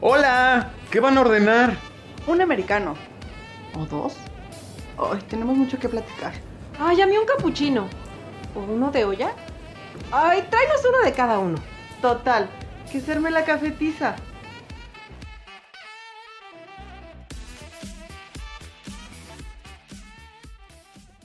[0.00, 1.76] Hola, ¿qué van a ordenar?
[2.28, 2.94] Un americano.
[3.74, 4.14] ¿O dos?
[4.96, 6.34] Ay, tenemos mucho que platicar.
[6.78, 7.88] Ay, a mí un capuchino.
[8.54, 9.34] ¿O uno de olla?
[10.12, 11.60] Ay, tráenos uno de cada uno.
[12.00, 12.48] Total,
[12.92, 14.14] que serme la cafetiza.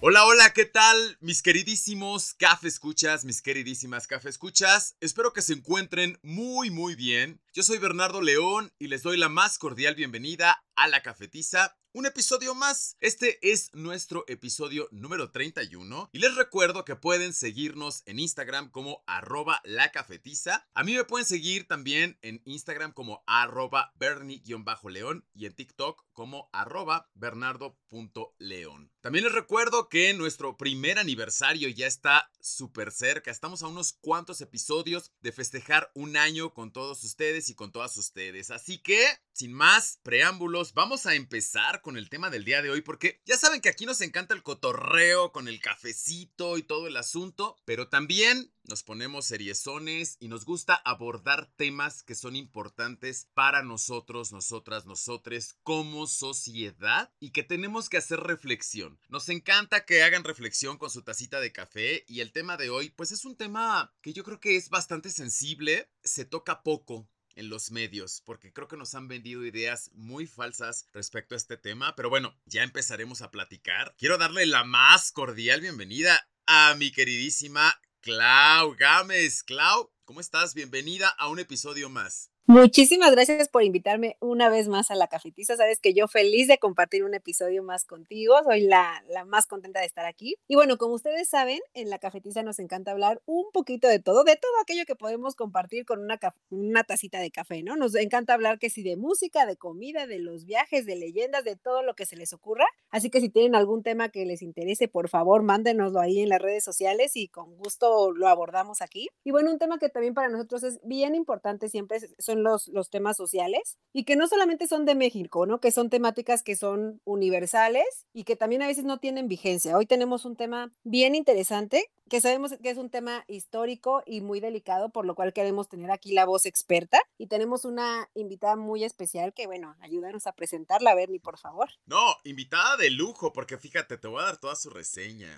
[0.01, 1.17] Hola, hola, ¿qué tal?
[1.21, 4.95] Mis queridísimos café escuchas, mis queridísimas café escuchas.
[4.99, 7.42] Espero que se encuentren muy, muy bien.
[7.55, 12.07] Yo soy Bernardo León y les doy la más cordial bienvenida a la cafetiza un
[12.07, 12.97] episodio más.
[13.01, 19.03] Este es nuestro episodio número 31 y les recuerdo que pueden seguirnos en Instagram como
[19.05, 20.67] arroba la cafetiza.
[20.73, 26.49] A mí me pueden seguir también en Instagram como arroba bernie-león y en TikTok como
[26.51, 28.91] arroba bernardo.león.
[29.01, 33.29] También les recuerdo que nuestro primer aniversario ya está súper cerca.
[33.29, 37.97] Estamos a unos cuantos episodios de festejar un año con todos ustedes y con todas
[37.97, 38.51] ustedes.
[38.51, 42.81] Así que, sin más preámbulos, vamos a empezar con el tema del día de hoy
[42.81, 46.97] porque ya saben que aquí nos encanta el cotorreo con el cafecito y todo el
[46.97, 53.61] asunto, pero también nos ponemos seriezones y nos gusta abordar temas que son importantes para
[53.61, 58.99] nosotros, nosotras, nosotres como sociedad y que tenemos que hacer reflexión.
[59.09, 62.89] Nos encanta que hagan reflexión con su tacita de café y el tema de hoy
[62.89, 67.49] pues es un tema que yo creo que es bastante sensible, se toca poco en
[67.49, 71.95] los medios, porque creo que nos han vendido ideas muy falsas respecto a este tema,
[71.95, 73.95] pero bueno, ya empezaremos a platicar.
[73.97, 79.43] Quiero darle la más cordial bienvenida a mi queridísima Clau Gámez.
[79.43, 80.53] Clau, ¿cómo estás?
[80.53, 82.32] Bienvenida a un episodio más.
[82.45, 85.55] Muchísimas gracias por invitarme una vez más a la cafetiza.
[85.55, 88.35] Sabes que yo feliz de compartir un episodio más contigo.
[88.43, 90.35] Soy la, la, más contenta de estar aquí.
[90.49, 94.25] Y bueno, como ustedes saben, en la cafetiza nos encanta hablar un poquito de todo,
[94.25, 96.19] de todo aquello que podemos compartir con una,
[96.49, 97.77] una tacita de café, ¿no?
[97.77, 101.55] Nos encanta hablar que si de música, de comida, de los viajes, de leyendas, de
[101.55, 102.65] todo lo que se les ocurra.
[102.89, 106.41] Así que si tienen algún tema que les interese, por favor, mándenoslo ahí en las
[106.41, 109.07] redes sociales y con gusto lo abordamos aquí.
[109.23, 113.17] Y bueno, un tema que también para nosotros es bien importante siempre son los, temas
[113.17, 115.59] sociales y que no solamente son de México, ¿no?
[115.59, 119.77] Que son temáticas que son universales y que también a veces no tienen vigencia.
[119.77, 124.39] Hoy tenemos un tema bien interesante que sabemos que es un tema histórico y muy
[124.39, 128.83] delicado, por lo cual queremos tener aquí la voz experta y tenemos una invitada muy
[128.83, 131.69] especial que, bueno, ayúdanos a presentarla, Bernie, por favor.
[131.85, 135.29] No, invitada de lujo, porque fíjate, te voy a dar toda su reseña.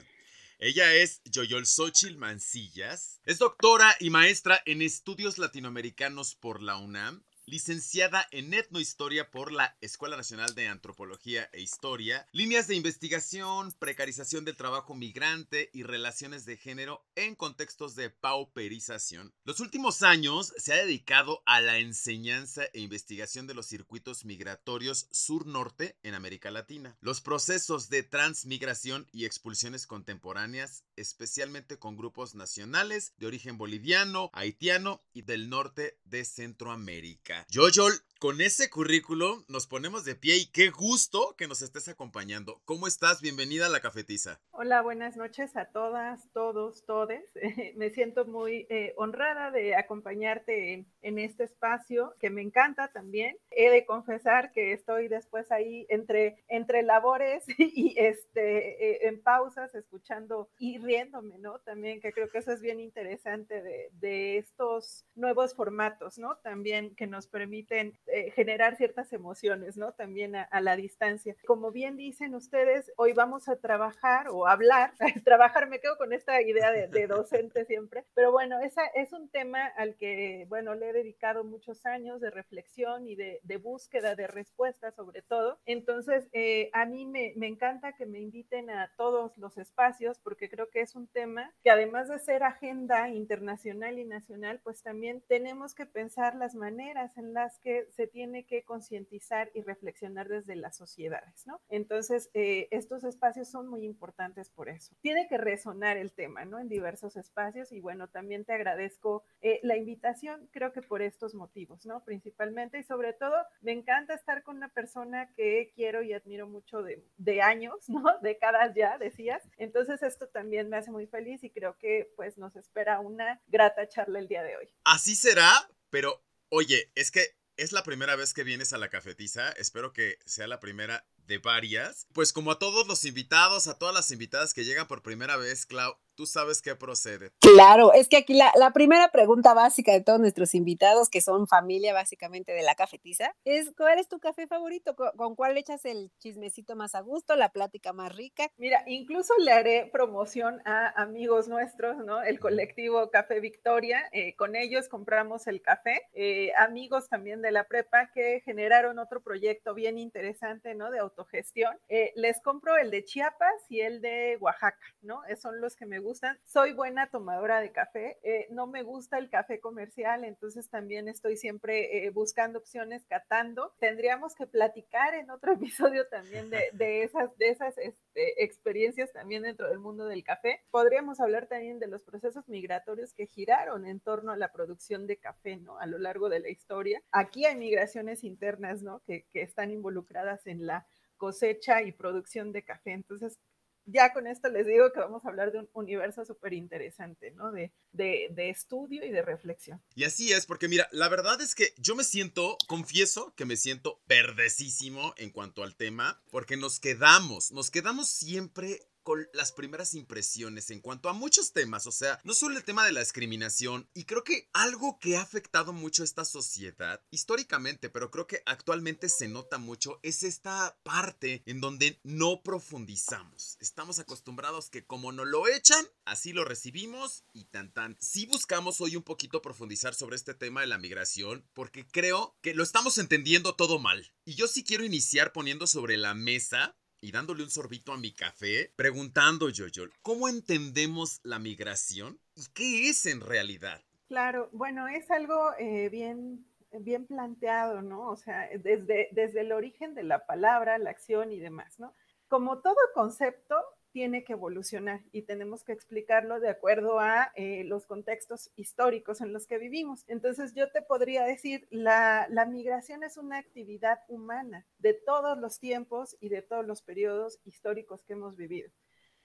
[0.58, 3.20] Ella es Yoyol Xochil Mancillas.
[3.26, 9.78] Es doctora y maestra en estudios latinoamericanos por la UNAM licenciada en etnohistoria por la
[9.82, 16.46] Escuela Nacional de Antropología e Historia, líneas de investigación, precarización del trabajo migrante y relaciones
[16.46, 19.34] de género en contextos de pauperización.
[19.44, 25.08] Los últimos años se ha dedicado a la enseñanza e investigación de los circuitos migratorios
[25.12, 33.14] sur-norte en América Latina, los procesos de transmigración y expulsiones contemporáneas, especialmente con grupos nacionales
[33.18, 37.46] de origen boliviano, haitiano y del norte de Centroamérica.
[37.54, 37.90] Jojo
[38.20, 42.62] con ese currículo nos ponemos de pie y qué gusto que nos estés acompañando.
[42.66, 43.22] ¿Cómo estás?
[43.22, 44.40] Bienvenida a la cafetiza.
[44.52, 47.24] Hola, buenas noches a todas, todos, todes.
[47.76, 53.38] me siento muy eh, honrada de acompañarte en, este espacio que me encanta también.
[53.52, 56.38] He de confesar que estoy después ahí entre,
[56.84, 61.60] labores y este, eh, en pausas, escuchando y riéndome, ¿no?
[61.60, 66.38] También que creo que eso es bien interesante de, de estos nuevos formatos, ¿no?
[66.38, 69.92] También que nos permiten eh, generar ciertas emociones, ¿no?
[69.92, 71.36] También a, la distancia.
[71.46, 74.94] Como bien dicen ustedes, hoy vamos a trabajar o hablar,
[75.26, 79.66] trabajar, me quedo con esta idea de, docente siempre, pero bueno, esa es un tema
[79.66, 84.96] al que, bueno, le he dedicado muchos años de reflexión y de, búsqueda de respuestas
[84.96, 85.60] sobre todo.
[85.66, 90.50] Entonces, eh, a mí me, me encanta que me inviten a todos los espacios porque
[90.50, 95.22] creo que es un tema que además de ser agenda internacional y nacional, pues también
[95.28, 100.56] tenemos que pensar las maneras en las que se tiene que concientizar y reflexionar desde
[100.56, 101.62] las sociedades, ¿no?
[101.70, 104.96] Entonces, eh, estos espacios son muy importantes por eso.
[105.02, 106.60] Tiene que resonar el tema, ¿no?
[106.60, 111.34] En diversos espacios y bueno, también te agradezco eh, la invitación, creo que por estos
[111.34, 112.04] motivos, ¿no?
[112.04, 116.84] Principalmente y sobre todo, me encanta estar con una persona que quiero y admiro mucho
[116.84, 118.04] de, de años, ¿no?
[118.22, 119.44] Décadas ya, decías.
[119.58, 123.88] Entonces, esto también me hace muy feliz y creo que pues nos espera una grata
[123.88, 124.70] charla el día de hoy.
[124.84, 125.52] Así será,
[125.90, 127.22] pero oye, es que
[127.58, 131.38] es la primera vez que vienes a la cafetiza, espero que sea la primera de
[131.38, 132.08] varias.
[132.14, 135.66] Pues como a todos los invitados, a todas las invitadas que llegan por primera vez,
[135.66, 137.32] Clau, tú sabes qué procede.
[137.40, 141.48] Claro, es que aquí la, la, primera pregunta básica de todos nuestros invitados, que son
[141.48, 144.96] familia básicamente de la cafetiza, es ¿cuál es tu café favorito?
[144.96, 148.48] ¿Con, con cuál echas el chismecito más a gusto, la plática más rica?
[148.58, 152.24] Mira, incluso le haré promoción a amigos nuestros, ¿no?
[152.24, 157.66] El colectivo Café Victoria, eh, con ellos compramos el café, eh, amigos también de la
[157.66, 160.92] prepa que generaron otro proyecto bien interesante, ¿no?
[160.92, 161.78] De autogestión.
[161.88, 165.22] Eh, les compro el de Chiapas y el de Oaxaca, ¿no?
[165.42, 166.38] son los que me gustan.
[166.44, 171.38] Soy buena tomadora de café, eh, no me gusta el café comercial, entonces también estoy
[171.38, 173.74] siempre eh, buscando opciones, catando.
[173.80, 179.44] Tendríamos que platicar en otro episodio también de, de esas, de esas este, experiencias también
[179.44, 180.64] dentro del mundo del café.
[180.72, 185.18] Podríamos hablar también de los procesos migratorios que giraron en torno a la producción de
[185.18, 185.80] café, ¿no?
[185.80, 187.02] A lo largo de la historia.
[187.12, 189.02] Aquí hay migraciones internas, ¿no?
[189.04, 192.92] Que, que están involucradas en la cosecha y producción de café.
[192.92, 193.40] Entonces,
[193.86, 197.52] ya con esto les digo que vamos a hablar de un universo súper interesante, ¿no?
[197.52, 199.82] De, de, de, estudio y de reflexión.
[199.96, 203.58] Y así es, porque mira, la verdad es que yo me siento, confieso que me
[203.58, 209.94] siento perdecísimo en cuanto al tema, porque nos quedamos, nos quedamos siempre con las primeras
[209.94, 213.88] impresiones en cuanto a muchos temas, o sea, no solo el tema de la discriminación,
[213.94, 218.42] y creo que algo que ha afectado mucho a esta sociedad, históricamente, pero creo que
[218.48, 223.58] actualmente se nota mucho, es esta parte en donde no profundizamos.
[223.60, 227.96] Estamos acostumbrados que como no lo echan, así lo recibimos y tan tan.
[228.00, 232.56] Sí buscamos hoy un poquito profundizar sobre este tema de la migración, porque creo que
[232.56, 234.12] lo estamos entendiendo todo mal.
[234.26, 236.76] Y yo sí quiero iniciar poniendo sobre la mesa
[237.06, 242.48] y dándole un sorbito a mi café, preguntando yo, yo, ¿cómo entendemos la migración y
[242.56, 243.80] qué es en realidad?
[244.08, 248.10] Claro, bueno, es algo eh, bien, bien planteado, ¿no?
[248.10, 251.94] O sea, desde, desde el origen de la palabra, la acción y demás, ¿no?
[252.28, 253.56] Como todo concepto,
[253.96, 259.32] tiene que evolucionar y tenemos que explicarlo de acuerdo a eh, los contextos históricos en
[259.32, 260.04] los que vivimos.
[260.10, 265.60] Entonces yo te podría decir, la, la migración es una actividad humana de todos los
[265.60, 268.70] tiempos y de todos los periodos históricos que hemos vivido.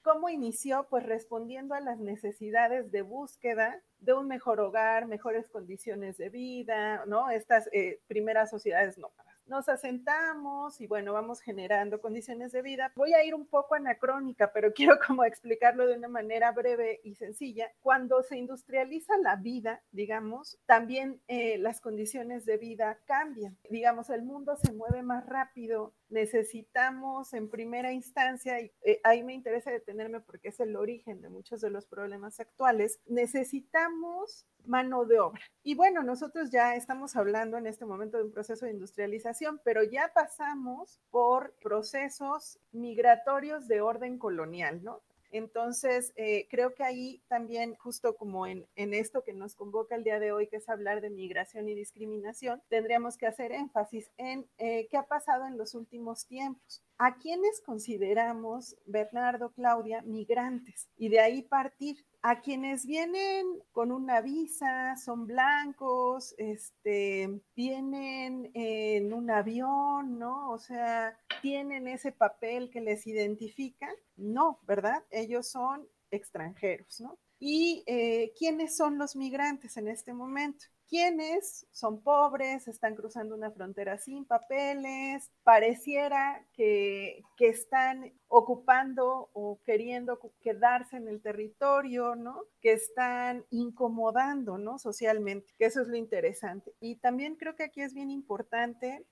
[0.02, 0.86] ¿Cómo inició?
[0.88, 7.04] Pues respondiendo a las necesidades de búsqueda de un mejor hogar, mejores condiciones de vida,
[7.06, 7.28] ¿no?
[7.28, 12.92] Estas eh, primeras sociedades nómadas nos asentamos y bueno, vamos generando condiciones de vida.
[12.94, 17.16] Voy a ir un poco anacrónica, pero quiero como explicarlo de una manera breve y
[17.16, 17.70] sencilla.
[17.80, 23.58] Cuando se industrializa la vida, digamos, también eh, las condiciones de vida cambian.
[23.68, 29.34] Digamos, el mundo se mueve más rápido, necesitamos en primera instancia, y eh, ahí me
[29.34, 35.20] interesa detenerme porque es el origen de muchos de los problemas actuales, necesitamos mano de
[35.20, 35.40] obra.
[35.62, 39.82] Y bueno, nosotros ya estamos hablando en este momento de un proceso de industrialización, pero
[39.82, 45.00] ya pasamos por procesos migratorios de orden colonial, ¿no?
[45.30, 50.18] Entonces, eh, creo que ahí también, justo como en, esto que nos convoca el día
[50.18, 54.88] de hoy, que es hablar de migración y discriminación, tendríamos que hacer énfasis en eh,
[54.90, 56.82] qué ha pasado en los últimos tiempos.
[56.98, 60.88] ¿A quienes consideramos, Bernardo, Claudia, migrantes?
[60.96, 69.12] Y de ahí partir a quienes vienen con una visa, son blancos, este, vienen en
[69.12, 70.50] un avión, ¿no?
[70.50, 73.88] O sea, tienen ese papel que les identifica.
[74.16, 75.02] No, ¿verdad?
[75.10, 77.18] Ellos son extranjeros, ¿no?
[77.38, 80.66] ¿Y eh, quiénes son los migrantes en este momento?
[80.90, 89.60] Quienes son pobres, están cruzando una frontera sin papeles, pareciera que, que, están ocupando o
[89.64, 92.42] queriendo quedarse en el territorio, ¿no?
[92.60, 94.80] Que están incomodando, ¿no?
[94.80, 96.74] Socialmente, que eso es lo interesante.
[96.80, 99.06] Y también creo que aquí es bien importante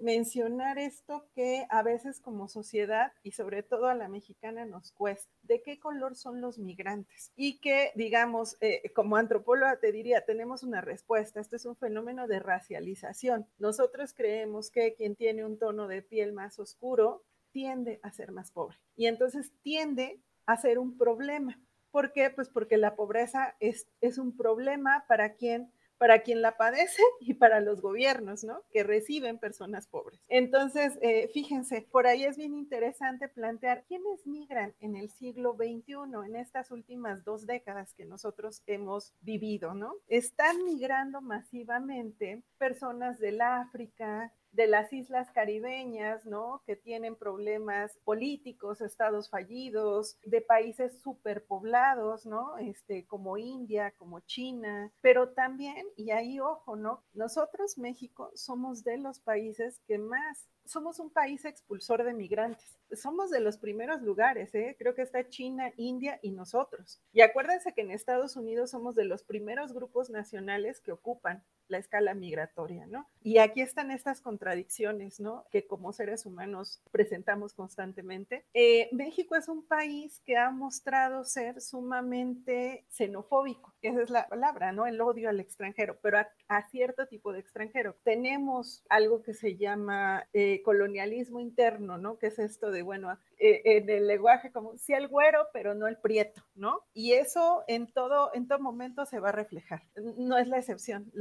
[0.00, 5.32] mencionar esto que a veces como sociedad y sobre todo a la mexicana nos cuesta,
[5.46, 10.62] de qué color son los migrantes y que digamos, eh, como antropóloga te diría, tenemos
[10.62, 13.46] una respuesta, esto es un fenómeno de racialización.
[13.58, 18.50] Nosotros creemos que quien tiene un tono de piel más oscuro tiende a ser más
[18.50, 21.58] pobre y entonces tiende a ser un problema.
[21.90, 22.30] ¿Por qué?
[22.30, 27.34] Pues porque la pobreza es, es un problema para quien para quien la padece y
[27.34, 28.62] para los gobiernos, ¿no?
[28.70, 30.20] Que reciben personas pobres.
[30.28, 35.94] Entonces, eh, fíjense, por ahí es bien interesante plantear quiénes migran en el siglo XXI,
[36.26, 39.94] en estas últimas dos décadas que nosotros hemos vivido, ¿no?
[40.08, 46.62] Están migrando masivamente personas del África, de las islas caribeñas, ¿no?
[46.66, 52.56] Que tienen problemas políticos, estados fallidos, de países superpoblados, ¿no?
[52.58, 57.04] Este, como India, como China, pero también, y ahí ojo, ¿no?
[57.12, 62.78] Nosotros, México, somos de los países que más somos un país expulsor de migrantes.
[62.92, 64.76] Somos de los primeros lugares, ¿eh?
[64.78, 67.00] creo que está China, India y nosotros.
[67.12, 71.78] Y acuérdense que en Estados Unidos somos de los primeros grupos nacionales que ocupan la
[71.78, 73.08] escala migratoria, ¿no?
[73.22, 75.46] Y aquí están estas contradicciones, ¿no?
[75.50, 78.46] Que como seres humanos presentamos constantemente.
[78.54, 84.72] Eh, México es un país que ha mostrado ser sumamente xenofóbico, esa es la palabra,
[84.72, 84.86] ¿no?
[84.86, 86.18] El odio al extranjero, pero
[86.48, 87.96] a, cierto tipo de extranjero.
[88.02, 92.18] Tenemos algo que se llama eh, colonialismo interno, ¿no?
[92.18, 95.86] Que es esto de, bueno, eh, en el lenguaje como sí el güero, pero no
[95.86, 96.80] el prieto, ¿no?
[96.94, 99.82] Y eso en todo, en todo momento se va a reflejar.
[100.16, 101.12] No es la excepción,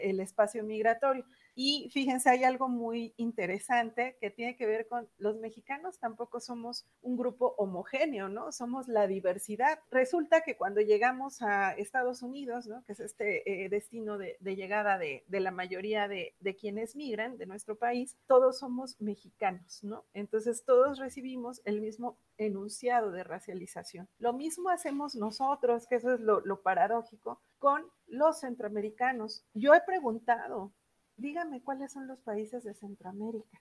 [0.00, 1.24] el espacio migratorio.
[1.58, 6.84] Y fíjense, hay algo muy interesante que tiene que ver con los mexicanos, tampoco somos
[7.00, 8.52] un grupo homogéneo, ¿no?
[8.52, 9.80] Somos la diversidad.
[9.90, 12.84] Resulta que cuando llegamos a Estados Unidos, ¿no?
[12.84, 17.46] Que es este eh, destino de, llegada de, la mayoría de, de quienes migran de
[17.46, 20.04] nuestro país, todos somos mexicanos, ¿no?
[20.12, 24.08] Entonces todos recibimos el mismo enunciado de racialización.
[24.18, 29.44] Lo mismo hacemos nosotros, que eso es lo, lo paradójico, con los centroamericanos.
[29.54, 30.72] Yo he preguntado,
[31.16, 33.60] dígame cuáles son los países de Centroamérica.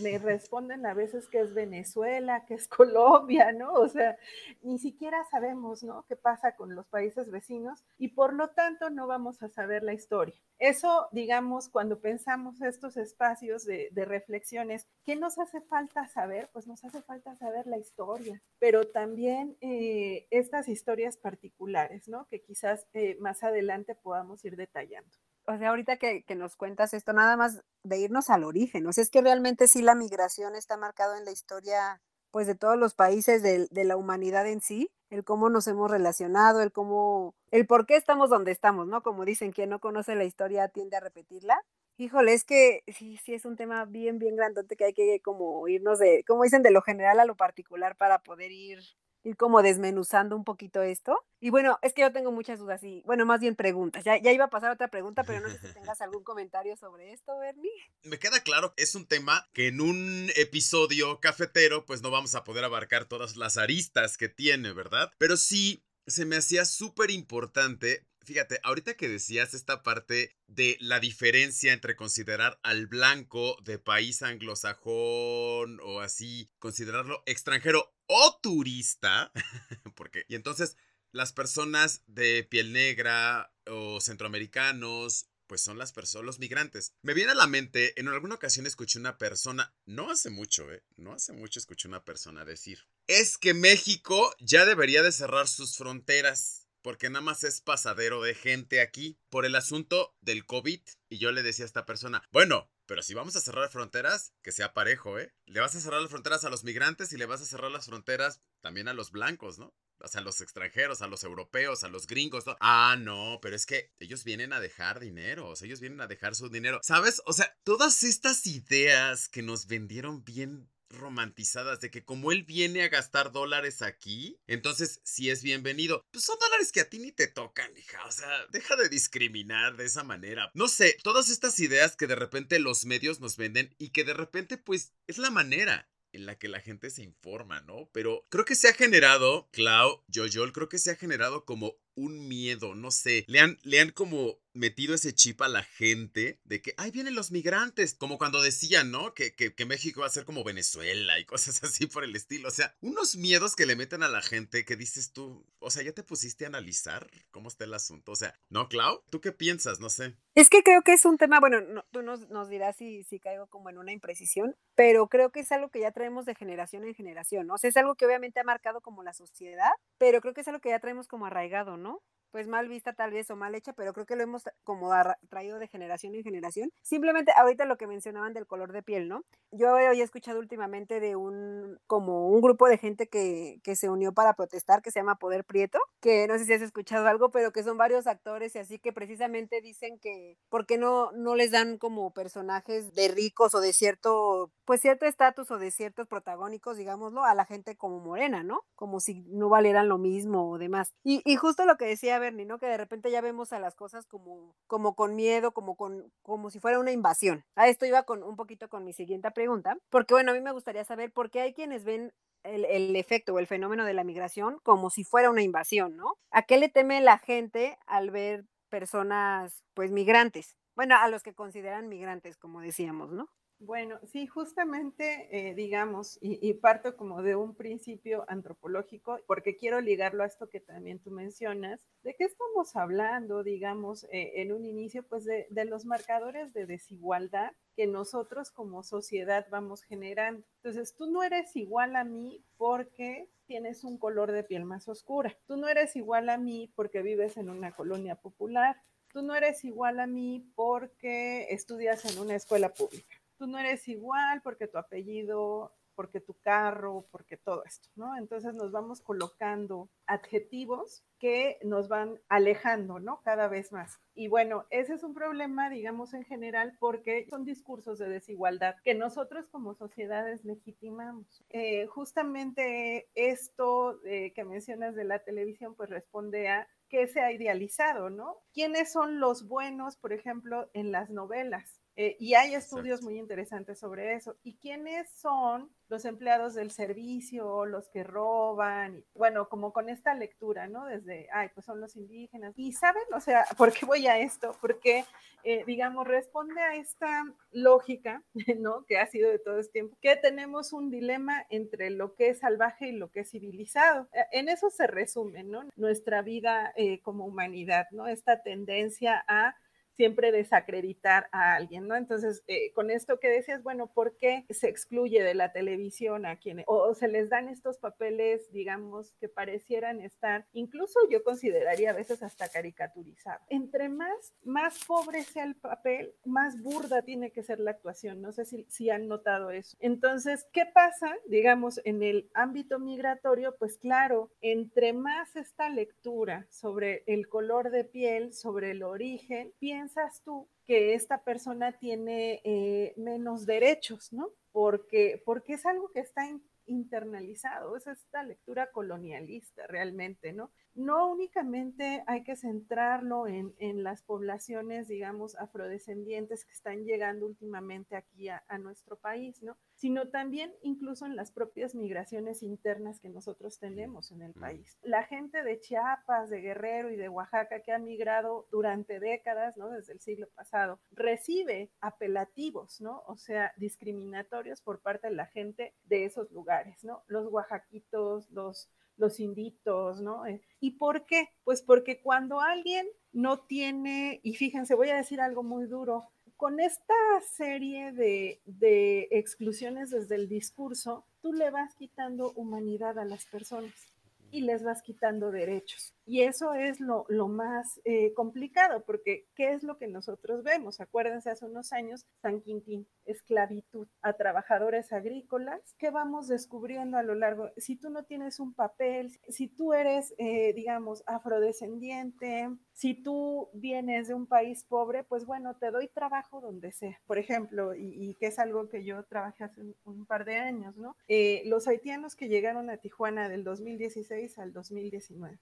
[0.00, 3.72] Me responden a veces que es Venezuela, que es Colombia, ¿no?
[3.74, 4.16] O sea,
[4.62, 6.04] ni siquiera sabemos, ¿no?
[6.08, 7.84] ¿Qué pasa con los países vecinos?
[7.98, 10.34] Y por lo tanto no vamos a saber la historia.
[10.58, 16.50] Eso, digamos, cuando pensamos estos espacios de, reflexiones, ¿qué nos hace falta saber?
[16.52, 22.26] Pues nos hace falta saber la historia, pero también eh, estas historias particulares, ¿no?
[22.28, 25.10] Que quizás eh, más adelante podamos ir detallando
[25.46, 29.02] o sea, ahorita que, nos cuentas esto, nada más de irnos al origen, o sea,
[29.02, 32.94] es que realmente sí la migración está marcado en la historia, pues, de todos los
[32.94, 37.66] países de, de, la humanidad en sí, el cómo nos hemos relacionado, el cómo, el
[37.66, 39.02] por qué estamos donde estamos, ¿no?
[39.02, 41.60] Como dicen, quien no conoce la historia tiende a repetirla.
[41.98, 45.68] Híjole, es que sí, sí es un tema bien, bien grandote que hay que como
[45.68, 48.80] irnos de, como dicen, de lo general a lo particular para poder ir
[49.24, 51.18] ir como desmenuzando un poquito esto.
[51.40, 54.04] Y bueno, es que yo tengo muchas dudas y, bueno, más bien preguntas.
[54.04, 57.12] Ya, ya iba a pasar otra pregunta, pero no sé si tengas algún comentario sobre
[57.12, 57.70] esto, Bernie.
[58.04, 62.44] Me queda claro, es un tema que en un episodio cafetero, pues no vamos a
[62.44, 65.10] poder abarcar todas las aristas que tiene, ¿verdad?
[65.18, 71.00] Pero sí se me hacía súper importante Fíjate, ahorita que decías esta parte de la
[71.00, 79.32] diferencia entre considerar al blanco de país anglosajón o así, considerarlo extranjero o turista,
[79.96, 80.76] porque, y entonces
[81.12, 86.94] las personas de piel negra o centroamericanos pues son las personas, los migrantes.
[87.02, 90.82] Me viene a la mente, en alguna ocasión escuché una persona, no hace mucho, ¿eh?
[90.96, 95.76] No hace mucho escuché una persona decir, es que México ya debería de cerrar sus
[95.76, 100.80] fronteras porque nada más es pasadero de gente aquí por el asunto del COVID.
[101.08, 104.52] Y yo le decía a esta persona, bueno, pero si vamos a cerrar fronteras, que
[104.52, 105.32] sea parejo, ¿eh?
[105.46, 107.86] Le vas a cerrar las fronteras a los migrantes y le vas a cerrar las
[107.86, 109.74] fronteras también a los blancos, ¿no?
[109.98, 112.44] O sea, a los extranjeros, a los europeos, a los gringos.
[112.60, 116.06] Ah, no, pero es que ellos vienen a dejar dinero, o sea, ellos vienen a
[116.06, 116.80] dejar su dinero.
[116.82, 117.22] ¿Sabes?
[117.24, 122.82] O sea, todas estas ideas que nos vendieron bien romantizadas de que como él viene
[122.82, 126.04] a gastar dólares aquí, entonces si es bienvenido.
[126.10, 128.04] Pues son dólares que a ti ni te tocan, hija.
[128.06, 130.50] O sea, deja de discriminar de esa manera.
[130.54, 134.14] No sé, todas estas ideas que de repente los medios nos venden y que de
[134.14, 137.88] repente pues es la manera en la que la gente se informa, ¿no?
[137.92, 142.28] Pero creo que se ha generado, Clau, Jojo, creo que se ha generado como un
[142.28, 143.24] miedo, no sé.
[143.28, 147.14] Le han, le han como metido ese chip a la gente de que, ahí vienen
[147.14, 149.14] los migrantes, como cuando decían, ¿no?
[149.14, 152.48] Que, que, que, México va a ser como Venezuela y cosas así por el estilo.
[152.48, 155.82] O sea, unos miedos que le meten a la gente que dices tú, o sea,
[155.82, 158.12] ya te pusiste a analizar cómo está el asunto.
[158.12, 159.02] O sea, ¿no, Clau?
[159.10, 159.80] ¿Tú qué piensas?
[159.80, 160.14] No sé.
[160.34, 163.46] Es que creo que es un tema, bueno, tú nos, nos dirás si, si caigo
[163.48, 166.94] como en una imprecisión, pero creo que es algo que ya traemos de generación en
[166.94, 167.54] generación, ¿no?
[167.54, 170.48] O sea, es algo que obviamente ha marcado como la sociedad, pero creo que es
[170.48, 171.81] algo que ya traemos como arraigado, ¿no?
[171.82, 172.02] ¿no?
[172.32, 174.90] Pues mal vista tal vez o mal hecha, pero creo que lo hemos como
[175.28, 176.72] traído de generación en generación.
[176.82, 179.22] Simplemente ahorita lo que mencionaban del color de piel, ¿no?
[179.52, 184.12] Yo he escuchado últimamente de un, como un grupo de gente que, que se unió
[184.12, 187.52] para protestar, que se llama Poder Prieto, que no sé si has escuchado algo, pero
[187.52, 191.50] que son varios actores y así que precisamente dicen que, ¿por qué no, no les
[191.50, 196.78] dan como personajes de ricos o de cierto, pues cierto estatus o de ciertos protagónicos,
[196.78, 198.62] digámoslo, a la gente como morena, ¿no?
[198.74, 200.94] Como si no valieran lo mismo o demás.
[201.04, 202.58] Y, y justo lo que decía Bernie, ¿no?
[202.58, 206.50] Que de repente ya vemos a las cosas como, como con miedo, como, con, como
[206.50, 207.44] si fuera una invasión.
[207.56, 210.52] A esto iba con un poquito con mi siguiente pregunta, porque bueno, a mí me
[210.52, 212.12] gustaría saber por qué hay quienes ven
[212.44, 216.14] el, el, efecto o el fenómeno de la migración como si fuera una invasión, ¿no?
[216.30, 220.56] ¿A qué le teme la gente al ver personas, pues, migrantes?
[220.74, 223.28] Bueno, a los que consideran migrantes, como decíamos, ¿no?
[223.64, 230.24] Bueno, sí, justamente, eh, digamos, y, parto como de un principio antropológico, porque quiero ligarlo
[230.24, 235.04] a esto que también tú mencionas, de qué estamos hablando, digamos, eh, en un inicio,
[235.04, 240.44] pues de, de los marcadores de desigualdad que nosotros como sociedad vamos generando.
[240.56, 245.38] Entonces, tú no eres igual a mí porque tienes un color de piel más oscura.
[245.46, 248.82] Tú no eres igual a mí porque vives en una colonia popular.
[249.12, 253.88] Tú no eres igual a mí porque estudias en una escuela pública tú no eres
[253.88, 258.16] igual porque tu apellido, porque tu carro, porque todo esto, ¿no?
[258.16, 263.20] Entonces nos vamos colocando adjetivos que nos van alejando, ¿no?
[263.22, 263.98] Cada vez más.
[264.14, 268.94] Y bueno, ese es un problema, digamos, en general, porque son discursos de desigualdad que
[268.94, 271.44] nosotros como sociedades legitimamos.
[271.48, 278.08] Eh, justamente esto que mencionas de la televisión, pues responde a que se ha idealizado,
[278.08, 278.38] ¿no?
[278.52, 281.81] ¿Quiénes son los buenos, por ejemplo, en las novelas?
[281.94, 284.36] Eh, y hay estudios muy interesantes sobre eso.
[284.42, 289.04] ¿Y quiénes son los empleados del servicio, los que roban?
[289.14, 290.86] bueno, como con esta lectura, ¿no?
[290.86, 292.54] Desde, ay, pues son los indígenas.
[292.56, 294.56] Y saben, o sea, ¿por qué voy a esto?
[294.60, 295.04] Porque,
[295.44, 298.22] eh, digamos, responde a esta lógica,
[298.58, 298.86] ¿no?
[298.86, 302.38] Que ha sido de todo este tiempo, que tenemos un dilema entre lo que es
[302.38, 304.08] salvaje y lo que es civilizado.
[304.12, 305.68] Eh, en eso se resume, ¿no?
[305.76, 306.72] Nuestra vida
[307.02, 308.06] como humanidad, ¿no?
[308.06, 309.54] Esta tendencia a
[309.96, 311.96] siempre desacreditar a alguien, ¿no?
[311.96, 316.36] Entonces, eh, con esto que decías, bueno, ¿por qué se excluye de la televisión a
[316.36, 321.94] quienes, o, se les dan estos papeles, digamos, que parecieran estar, incluso yo consideraría a
[321.94, 323.46] veces hasta caricaturizados?
[323.48, 328.32] Entre más, más pobre sea el papel, más burda tiene que ser la actuación, no
[328.32, 329.76] sé si, si han notado eso.
[329.80, 333.56] Entonces, ¿qué pasa, digamos, en el ámbito migratorio?
[333.58, 339.52] Pues claro, entre más esta lectura sobre el color de piel, sobre el origen,
[339.82, 344.28] piensas tú que esta persona tiene eh, menos derechos, ¿no?
[344.52, 346.22] Porque, porque es algo que está
[346.66, 350.52] internalizado, es esta lectura colonialista realmente, ¿no?
[350.74, 353.52] No únicamente hay que centrarlo en,
[353.82, 359.56] las poblaciones, digamos, afrodescendientes que están llegando últimamente aquí a, nuestro país, ¿no?
[359.74, 364.78] Sino también incluso en las propias migraciones internas que nosotros tenemos en el país.
[364.82, 369.70] La gente de Chiapas, de Guerrero y de Oaxaca que ha migrado durante décadas, ¿no?
[369.70, 373.02] Desde el siglo pasado, recibe apelativos, ¿no?
[373.06, 377.02] O sea, discriminatorios por parte de la gente de esos lugares, ¿no?
[377.08, 378.70] Los oaxaquitos, los
[379.02, 380.24] los inditos, ¿no?
[380.24, 381.28] Eh, ¿Y por qué?
[381.44, 386.60] Pues porque cuando alguien no tiene, y fíjense, voy a decir algo muy duro, con
[386.60, 386.94] esta
[387.36, 393.92] serie de, de exclusiones desde el discurso, tú le vas quitando humanidad a las personas
[394.30, 395.94] y les vas quitando derechos.
[396.04, 400.80] Y eso es lo, más eh, complicado, porque ¿qué es lo que nosotros vemos?
[400.80, 405.60] Acuérdense, hace unos años, San Quintín, esclavitud a trabajadores agrícolas.
[405.78, 407.50] ¿Qué vamos descubriendo a lo largo?
[407.56, 414.08] Si tú no tienes un papel, si tú eres, eh, digamos, afrodescendiente, si tú vienes
[414.08, 417.00] de un país pobre, pues bueno, te doy trabajo donde sea.
[417.06, 420.96] Por ejemplo, y, que es algo que yo trabajé hace un, par de años, ¿no?
[421.06, 425.38] Eh, los haitianos que llegaron a Tijuana del 2016 al 2019.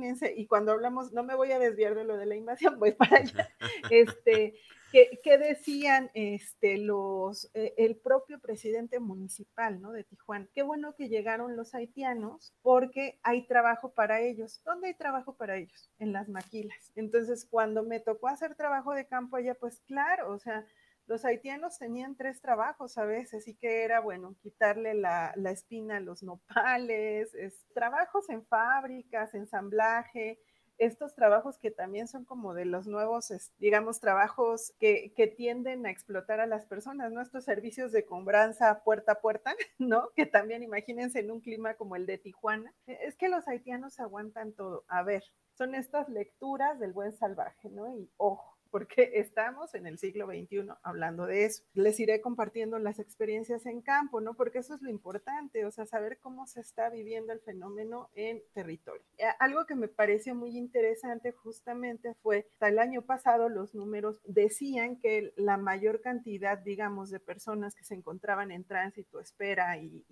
[0.00, 2.92] Imagínense y cuando hablamos, no me voy a desviar de lo de la invasión, voy
[2.92, 3.48] para allá,
[3.90, 4.54] este,
[4.92, 9.92] ¿qué, decían este, los, eh, el propio presidente municipal ¿no?
[9.92, 10.48] de Tijuana?
[10.54, 14.62] Qué bueno que llegaron los haitianos porque hay trabajo para ellos.
[14.64, 15.90] ¿Dónde hay trabajo para ellos?
[15.98, 16.92] En las maquilas.
[16.96, 20.64] Entonces, cuando me tocó hacer trabajo de campo allá, pues claro, o sea,
[21.10, 26.00] los haitianos tenían tres trabajos a veces, y que era, bueno, quitarle la, espina a
[26.00, 27.32] los nopales,
[27.74, 30.38] trabajos en fábricas, ensamblaje,
[30.78, 35.90] estos trabajos que también son como de los nuevos, digamos, trabajos que, que, tienden a
[35.90, 37.20] explotar a las personas, ¿no?
[37.20, 40.10] Estos servicios de cobranza puerta a puerta, ¿no?
[40.14, 42.72] Que también imagínense en un clima como el de Tijuana.
[42.86, 44.84] Es que los haitianos aguantan todo.
[44.86, 47.92] A ver, son estas lecturas del buen salvaje, ¿no?
[47.98, 51.62] Y ojo, porque estamos en el siglo XXI hablando de eso.
[51.74, 54.34] Les iré compartiendo las experiencias en campo, ¿no?
[54.34, 58.42] Porque eso es lo importante, o sea, saber cómo se está viviendo el fenómeno en
[58.52, 59.02] territorio.
[59.18, 64.20] Eh, algo que me pareció muy interesante justamente fue, hasta el año pasado los números
[64.24, 70.04] decían que la mayor cantidad, digamos, de personas que se encontraban en tránsito, espera y,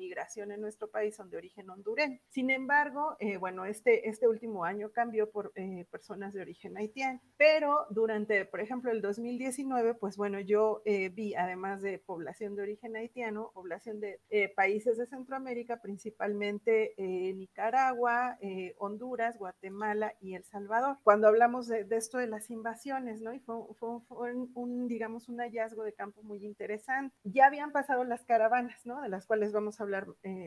[0.00, 2.18] migración en nuestro país son de origen hondureño.
[2.28, 7.20] Sin embargo, eh, bueno, este, este último año cambió por eh, personas de origen haitiano,
[7.36, 7.99] pero durante,
[8.50, 13.50] por ejemplo, el 2019, pues bueno, yo eh, vi, además de población de origen haitiano,
[13.52, 18.38] población de eh, países de Centroamérica, principalmente eh, Nicaragua,
[18.78, 20.96] Honduras, Guatemala y El Salvador.
[21.02, 23.34] Cuando hablamos de, esto de las invasiones, ¿no?
[23.34, 23.56] Y fue,
[24.54, 27.14] un, digamos, un hallazgo de campo muy interesante.
[27.24, 29.02] Ya habían pasado las caravanas, ¿no?
[29.02, 30.06] De las cuales vamos a hablar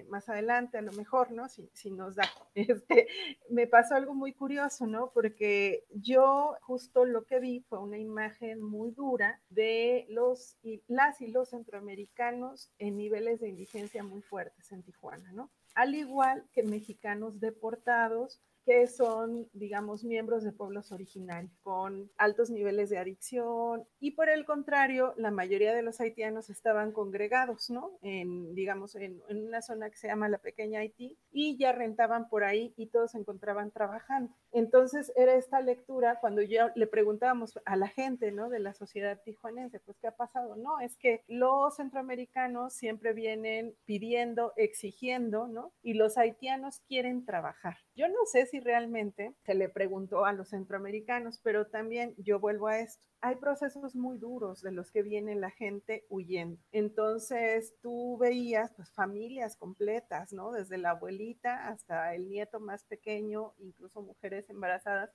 [0.09, 1.47] más adelante, a lo mejor, ¿no?
[1.49, 2.23] Si, si nos da.
[2.55, 3.07] Este,
[3.49, 5.11] me pasó algo muy curioso, ¿no?
[5.13, 11.27] Porque yo justo lo que fue una imagen muy dura de los y las y
[11.27, 15.49] los centroamericanos en niveles de indigencia muy fuertes en Tijuana, ¿no?
[15.75, 22.89] Al igual que mexicanos deportados que son, digamos, miembros de pueblos originarios con altos niveles
[22.89, 27.97] de adicción y por el contrario, la mayoría de los haitianos estaban congregados, ¿no?
[28.01, 32.29] En, digamos, en, en una zona que se llama la Pequeña Haití y ya rentaban
[32.29, 34.33] por ahí y todos se encontraban trabajando.
[34.51, 38.49] Entonces era esta lectura cuando ya le preguntábamos a la gente, ¿no?
[38.49, 40.55] De la sociedad tijuanense, pues, ¿qué ha pasado?
[40.55, 45.73] No, es que los centroamericanos siempre vienen pidiendo, exigiendo, ¿no?
[45.81, 47.77] Y los haitianos quieren trabajar.
[47.95, 52.67] Yo no sé si realmente se le preguntó a los centroamericanos, pero también yo vuelvo
[52.67, 53.05] a esto.
[53.21, 56.59] Hay procesos muy duros de los que viene la gente huyendo.
[56.71, 60.51] Entonces tú veías pues familias completas, ¿no?
[60.51, 65.11] Desde la abuelita hasta el nieto más pequeño, incluso mujeres embarazadas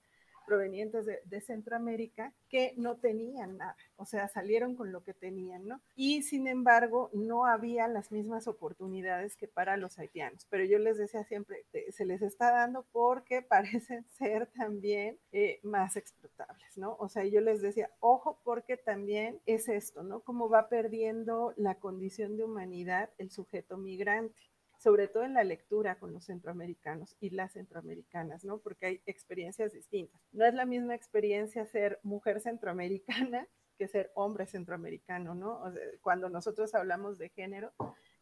[0.48, 5.80] provenientes de, Centroamérica que no tenían nada, o sea, salieron con lo que tenían, ¿no?
[5.94, 10.96] Y sin embargo, no había las mismas oportunidades que para los haitianos, pero yo les
[10.98, 16.96] decía siempre, se les está dando porque parecen ser también eh, más explotables, ¿no?
[16.98, 20.20] O sea, yo les decía, ojo, porque también es esto, ¿no?
[20.20, 24.40] Cómo va perdiendo la condición de humanidad el sujeto migrante
[24.78, 28.58] sobre todo en la lectura con los centroamericanos y las centroamericanas, ¿no?
[28.58, 30.20] Porque hay experiencias distintas.
[30.32, 33.46] No es la misma experiencia ser mujer centroamericana
[33.78, 35.62] que ser hombre centroamericano, ¿no?
[36.02, 37.72] cuando nosotros hablamos de género,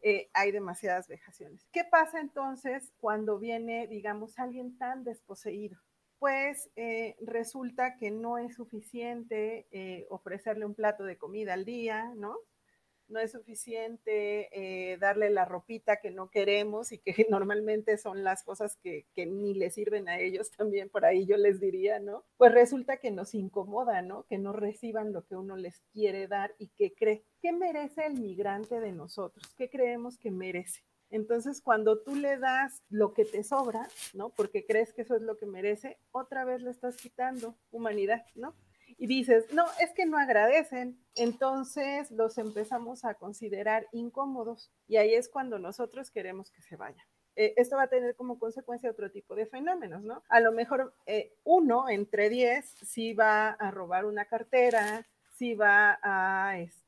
[0.03, 1.67] eh, hay demasiadas vejaciones.
[1.73, 5.81] ¿Qué pasa entonces cuando viene, digamos, alguien tan desposeído?
[6.19, 12.13] Pues eh, resulta que no es suficiente eh, ofrecerle un plato de comida al día,
[12.17, 12.37] ¿no?
[13.09, 18.43] No es suficiente eh, darle la ropita que no queremos y que normalmente son las
[18.43, 22.25] cosas que, que, ni le sirven a ellos también, por ahí yo les diría, ¿no?
[22.37, 24.25] Pues resulta que nos incomoda, ¿no?
[24.25, 27.25] Que no reciban lo que uno les quiere dar y que cree.
[27.41, 29.47] ¿Qué merece el migrante de nosotros?
[29.57, 30.83] ¿Qué creemos que merece?
[31.11, 34.31] Entonces, cuando tú le das lo que te sobra, ¿no?
[34.31, 38.55] Porque crees que eso es lo que merece, otra vez le estás quitando humanidad, ¿no?
[38.99, 45.15] Y dices, no, es que no agradecen, entonces los empezamos a considerar incómodos y ahí
[45.15, 47.07] es cuando nosotros queremos que se vayan.
[47.37, 50.23] Eh, esto va a tener como consecuencia otro tipo de fenómenos, ¿no?
[50.31, 55.99] A lo mejor eh, uno entre diez sí va a robar una cartera, sí va
[56.03, 56.86] a, este,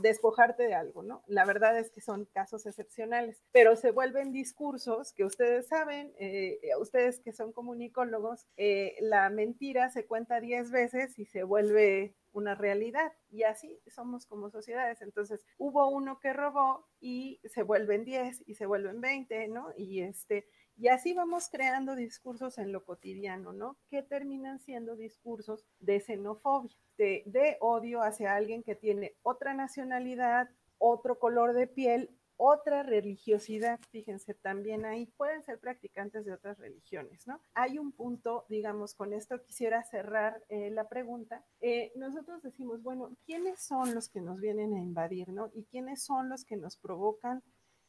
[0.00, 1.22] despojarte de algo, ¿no?
[1.26, 6.60] La verdad es que son casos excepcionales, pero se vuelven discursos que ustedes saben, eh,
[6.80, 12.54] ustedes que son comunicólogos, eh, la mentira se cuenta diez veces y se vuelve una
[12.54, 15.02] realidad y así somos como sociedades.
[15.02, 19.72] Entonces, hubo uno que robó y se vuelven 10 y se vuelven 20, ¿no?
[19.76, 20.46] Y este
[20.78, 23.76] y así vamos creando discursos en lo cotidiano, ¿no?
[23.90, 31.18] Que terminan siendo discursos de xenofobia, de, odio hacia alguien que tiene otra nacionalidad, otro
[31.18, 32.10] color de piel
[32.40, 37.40] otra religiosidad, fíjense, también ahí pueden ser practicantes de otras religiones, ¿no?
[37.52, 41.44] Hay un punto, digamos, con esto quisiera cerrar eh, la pregunta.
[41.60, 45.50] Eh, nosotros decimos, bueno, ¿quiénes son los que nos vienen a invadir, ¿no?
[45.52, 47.42] ¿Y quiénes son los que nos provocan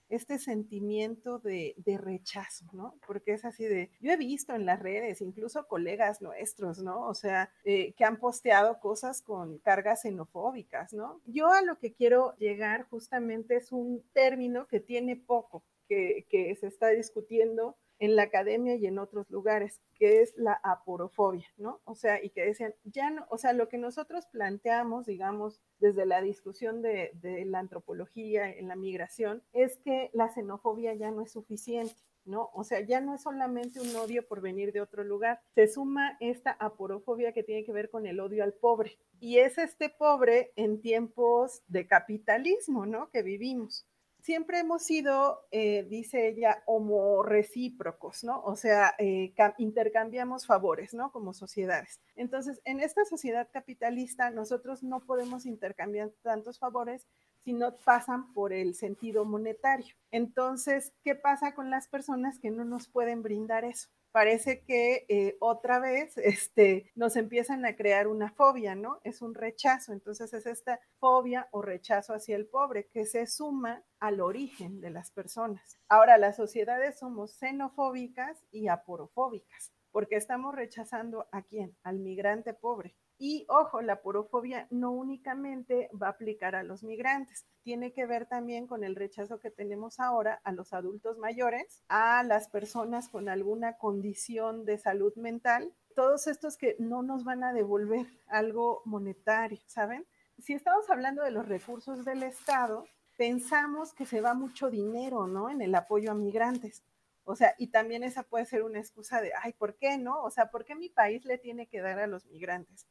[0.09, 2.95] este sentimiento de, rechazo, ¿no?
[3.05, 7.07] Porque es así de, yo he visto en las redes, incluso colegas nuestros, ¿no?
[7.07, 11.21] O sea, eh, que han posteado cosas con cargas xenofóbicas, ¿no?
[11.25, 16.55] Yo a lo que quiero llegar justamente es un término que tiene poco, que, que
[16.55, 21.81] se está discutiendo en la academia y en otros lugares, que es la aporofobia, ¿no?
[21.83, 26.05] O sea, y que decían, ya no, o sea, lo que nosotros planteamos, digamos, desde
[26.05, 27.11] la discusión de,
[27.45, 31.95] la antropología en la migración, es que la xenofobia ya no es suficiente.
[32.25, 32.51] ¿no?
[32.53, 36.15] O sea, ya no es solamente un odio por venir de otro lugar, se suma
[36.19, 38.99] esta aporofobia que tiene que ver con el odio al pobre.
[39.19, 43.09] Y es este pobre en tiempos de capitalismo, ¿no?
[43.09, 43.87] Que vivimos
[44.21, 48.41] siempre hemos sido, eh, dice ella, homo recíprocos, ¿no?
[48.43, 51.11] O sea, eh, intercambiamos favores, ¿no?
[51.11, 52.01] Como sociedades.
[52.15, 57.07] Entonces, en esta sociedad capitalista, nosotros no podemos intercambiar tantos favores
[57.43, 59.95] si no pasan por el sentido monetario.
[60.11, 63.89] Entonces, ¿qué pasa con las personas que no nos pueden brindar eso?
[64.11, 68.99] Parece que eh, otra vez este, nos empiezan a crear una fobia, ¿no?
[69.03, 69.93] Es un rechazo.
[69.93, 74.89] Entonces es esta fobia o rechazo hacia el pobre que se suma al origen de
[74.89, 75.77] las personas.
[75.87, 81.75] Ahora, las sociedades somos xenofóbicas y aporofóbicas, porque estamos rechazando a quién?
[81.83, 82.95] Al migrante pobre.
[83.21, 88.25] Y ojo, la porofobia no únicamente va a aplicar a los migrantes, tiene que ver
[88.27, 93.27] también con el rechazo que tenemos ahora a los adultos mayores, a las personas con
[93.27, 99.59] alguna condición de salud mental, todos estos que no nos van a devolver algo monetario,
[99.67, 100.07] ¿saben?
[100.37, 102.85] Si estamos hablando de los recursos del Estado,
[103.17, 105.49] pensamos que se va mucho dinero, ¿no?
[105.49, 106.85] En el apoyo a migrantes.
[107.25, 110.23] O sea, y también esa puede ser una excusa de, ay, ¿por qué no?
[110.23, 112.87] O sea, ¿por qué mi país le tiene que dar a los migrantes?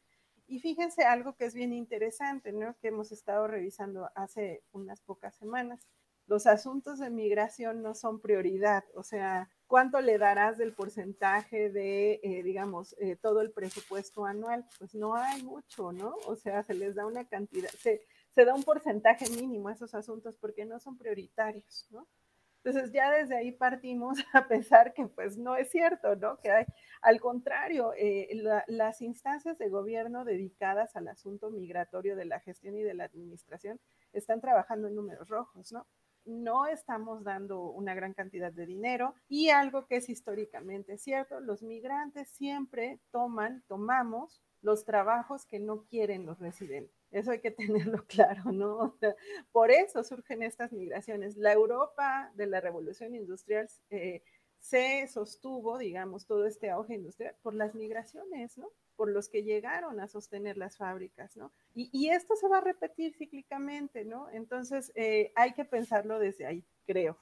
[0.49, 2.75] Y fíjense algo que es bien interesante, ¿no?
[2.81, 5.87] Que hemos estado revisando hace unas pocas semanas.
[6.27, 12.21] Los asuntos de migración no son prioridad, o sea, ¿cuánto le darás del porcentaje de,
[12.23, 14.67] eh, digamos, eh, todo el presupuesto anual?
[14.79, 16.15] Pues no hay mucho, ¿no?
[16.27, 18.03] O sea, se les da una cantidad, se,
[18.35, 22.07] se da un porcentaje mínimo a esos asuntos porque no son prioritarios, ¿no?
[22.63, 26.39] Entonces ya desde ahí partimos a pensar que pues no es cierto, ¿no?
[26.39, 26.65] Que hay,
[27.03, 28.29] al contrario, eh,
[28.67, 33.81] las instancias de gobierno dedicadas al asunto migratorio de la gestión y de la administración
[34.13, 35.87] están trabajando en números rojos, ¿no?
[36.25, 41.63] No estamos dando una gran cantidad de dinero y algo que es históricamente cierto, los
[41.63, 46.98] migrantes siempre toman, tomamos los trabajos que no quieren los residentes.
[47.11, 47.51] Eso hay que
[47.97, 48.99] tenerlo claro, ¿no?
[49.53, 51.37] por eso surgen estas migraciones.
[51.37, 54.23] La Europa de la revolución industrial eh,
[54.61, 58.71] se sostuvo, digamos, todo este auge industrial por las migraciones, ¿no?
[58.97, 61.53] Por los que llegaron a sostener las fábricas, ¿no?
[61.75, 64.29] Y, esto se va a repetir cíclicamente, ¿no?
[64.31, 67.19] Entonces, eh, hay que pensarlo desde ahí, creo.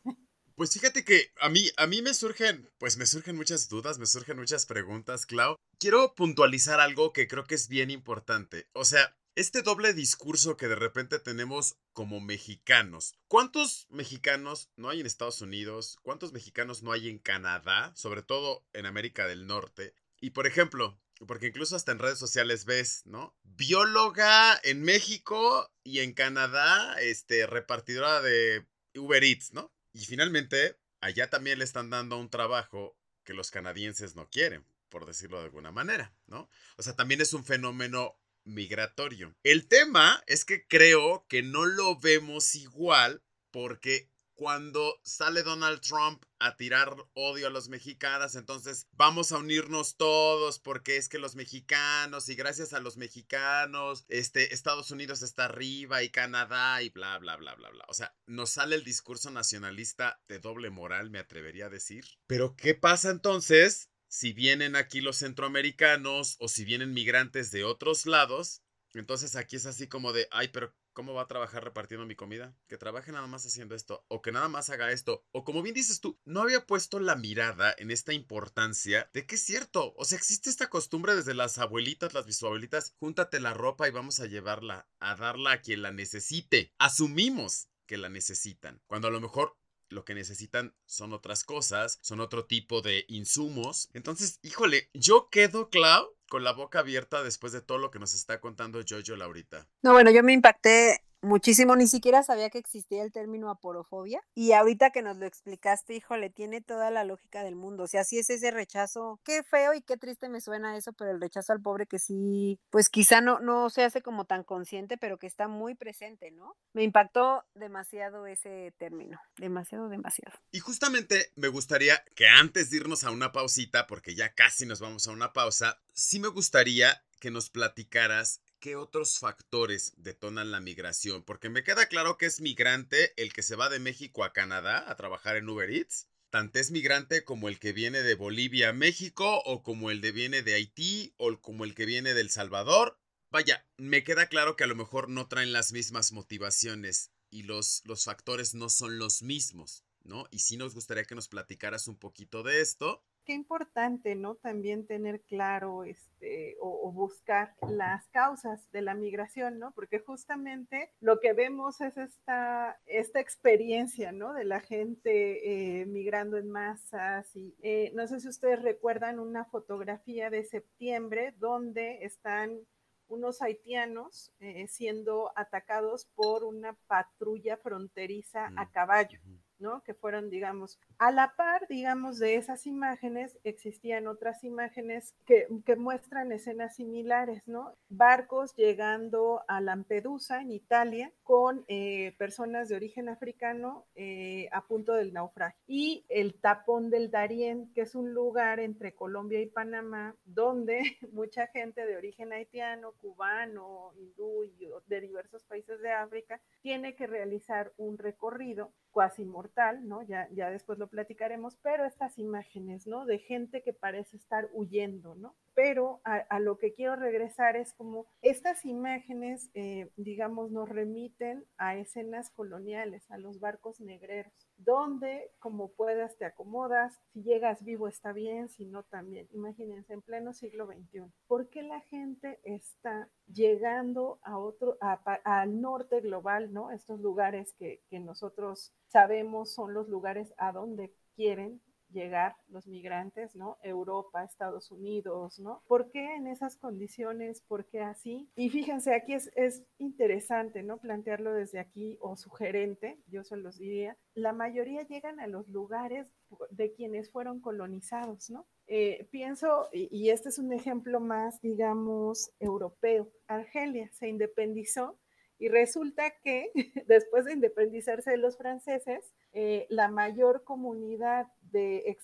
[0.57, 4.07] Pues fíjate que a mí, a mí me surgen, pues me surgen muchas dudas, me
[4.07, 5.57] surgen muchas preguntas, Clau.
[5.79, 8.67] Quiero puntualizar algo que creo que es bien importante.
[8.73, 13.15] O sea, este doble discurso que de repente tenemos como mexicanos.
[13.29, 15.99] ¿Cuántos mexicanos no hay en Estados Unidos?
[16.03, 17.93] ¿Cuántos mexicanos no hay en Canadá?
[17.95, 19.95] Sobre todo en América del Norte.
[20.23, 23.37] Y por ejemplo, porque incluso hasta en redes sociales ves, ¿no?
[23.43, 29.71] Bióloga en México y en Canadá, este, repartidora de Uber Eats, ¿no?
[29.93, 35.05] Y finalmente, allá también le están dando un trabajo que los canadienses no quieren, por
[35.05, 36.49] decirlo de alguna manera, ¿no?
[36.79, 39.35] O sea, también es un fenómeno migratorio.
[39.43, 46.23] El tema es que creo que no lo vemos igual porque cuando sale Donald Trump
[46.39, 51.35] a tirar odio a los mexicanos, entonces vamos a unirnos todos porque es que los
[51.35, 57.19] mexicanos y gracias a los mexicanos, este, Estados Unidos está arriba y Canadá y bla,
[57.19, 57.85] bla, bla, bla, bla.
[57.89, 62.05] O sea, nos sale el discurso nacionalista de doble moral, me atrevería a decir.
[62.27, 68.07] Pero ¿qué pasa entonces si vienen aquí los centroamericanos o si vienen migrantes de otros
[68.07, 68.63] lados,
[68.99, 72.57] entonces aquí es así como de, ay, pero ¿cómo va a trabajar repartiendo mi comida?
[72.67, 75.75] Que trabaje nada más haciendo esto, o que nada más haga esto, o como bien
[75.75, 80.05] dices tú, no había puesto la mirada en esta importancia de que es cierto, o
[80.05, 84.27] sea, existe esta costumbre desde las abuelitas, las bisabuelitas, júntate la ropa y vamos a
[84.27, 86.73] llevarla, a darla a quien la necesite.
[86.79, 89.57] Asumimos que la necesitan, cuando a lo mejor
[89.89, 93.89] lo que necesitan son otras cosas, son otro tipo de insumos.
[93.93, 98.15] Entonces, híjole, yo quedo, Clau, con la boca abierta después de todo lo que nos
[98.15, 99.67] está contando Jojo Laurita.
[99.83, 104.53] No, bueno, yo me impacté muchísimo, ni siquiera sabía que existía el término aporofobia y
[104.53, 108.19] ahorita que nos lo explicaste, híjole, tiene toda la lógica del mundo, o sea, sí
[108.19, 111.61] es ese rechazo, qué feo y qué triste me suena eso, pero el rechazo al
[111.61, 115.49] pobre que sí, pues quizá no, no se hace como tan consciente, pero que está
[115.49, 116.57] muy presente, ¿no?
[116.73, 120.39] Me impactó demasiado ese término, demasiado, demasiado.
[120.53, 124.81] Y justamente me gustaría que antes de irnos a una pausita, porque ya casi nos
[124.81, 130.61] vamos a una pausa, sí me gustaría que nos platicaras ¿qué otros factores detonan la
[130.61, 131.23] migración?
[131.23, 134.91] Porque me queda claro que es migrante el que se va de México a Canadá
[134.91, 136.09] a trabajar en Uber Eats.
[136.31, 140.13] Tanto es migrante como el que viene de Bolivia a México, o como el que
[140.13, 142.99] viene de Haití, o como el que viene del Salvador.
[143.31, 147.83] Vaya, me queda claro que a lo mejor no traen las mismas motivaciones y los,
[147.85, 150.27] los factores no son los mismos, ¿no?
[150.31, 154.37] Y sí nos gustaría que nos platicaras un poquito de esto qué importante, ¿no?
[154.37, 159.73] También tener claro este, o, buscar las causas de la migración, ¿no?
[159.73, 164.33] Porque justamente lo que vemos es esta, esta experiencia, ¿no?
[164.33, 167.35] De la gente eh, migrando en masas.
[167.35, 172.61] Y eh, no sé si ustedes recuerdan una fotografía de septiembre donde están
[173.09, 179.21] unos haitianos eh, siendo atacados por una patrulla fronteriza a caballo.
[179.59, 179.83] ¿No?
[179.83, 186.33] Que fueron, digamos, a la par, digamos, de esas imágenes, existían otras imágenes que, muestran
[186.33, 187.77] escenas similares, ¿no?
[187.89, 194.95] Barcos llegando a Lampedusa, en Italia, con eh, personas de origen africano eh, a punto
[194.95, 195.61] del naufragio.
[195.67, 200.81] Y el tapón del Darién, que es un lugar entre Colombia y Panamá, donde
[201.13, 207.07] mucha gente de origen haitiano, cubano, hindú y de diversos países de África tiene que
[207.07, 210.03] realizar un recorrido cuasi mortal, ¿no?
[210.05, 213.05] Ya, ya después lo platicaremos, pero estas imágenes, ¿no?
[213.05, 215.35] De gente que parece estar huyendo, ¿no?
[215.53, 221.77] Pero a, lo que quiero regresar es como estas imágenes, eh, digamos, nos remiten a
[221.77, 228.13] escenas coloniales, a los barcos negreros donde como puedas te acomodas, si llegas vivo está
[228.13, 229.29] bien, si no también.
[229.33, 236.01] Imagínense, en pleno siglo XXI, ¿por qué la gente está llegando a otro, al norte
[236.01, 236.71] global, ¿no?
[236.71, 243.37] Estos lugares que, que nosotros sabemos son los lugares a donde quieren llegar los migrantes,
[243.37, 243.59] ¿no?
[243.63, 245.63] Europa, Estados Unidos, ¿no?
[245.67, 247.43] ¿Por qué en esas condiciones?
[247.43, 248.29] ¿Por qué así?
[248.37, 250.79] Y fíjense, aquí es, es interesante, ¿no?
[250.79, 256.07] Plantearlo desde aquí o sugerente, yo se los diría, la mayoría llegan a los lugares
[256.51, 258.47] de quienes fueron colonizados, ¿no?
[258.67, 264.99] Eh, pienso, y, y este es un ejemplo más, digamos, europeo, Argelia se independizó
[265.39, 266.51] y resulta que
[266.87, 271.97] después de independizarse de los franceses, eh, la mayor comunidad de,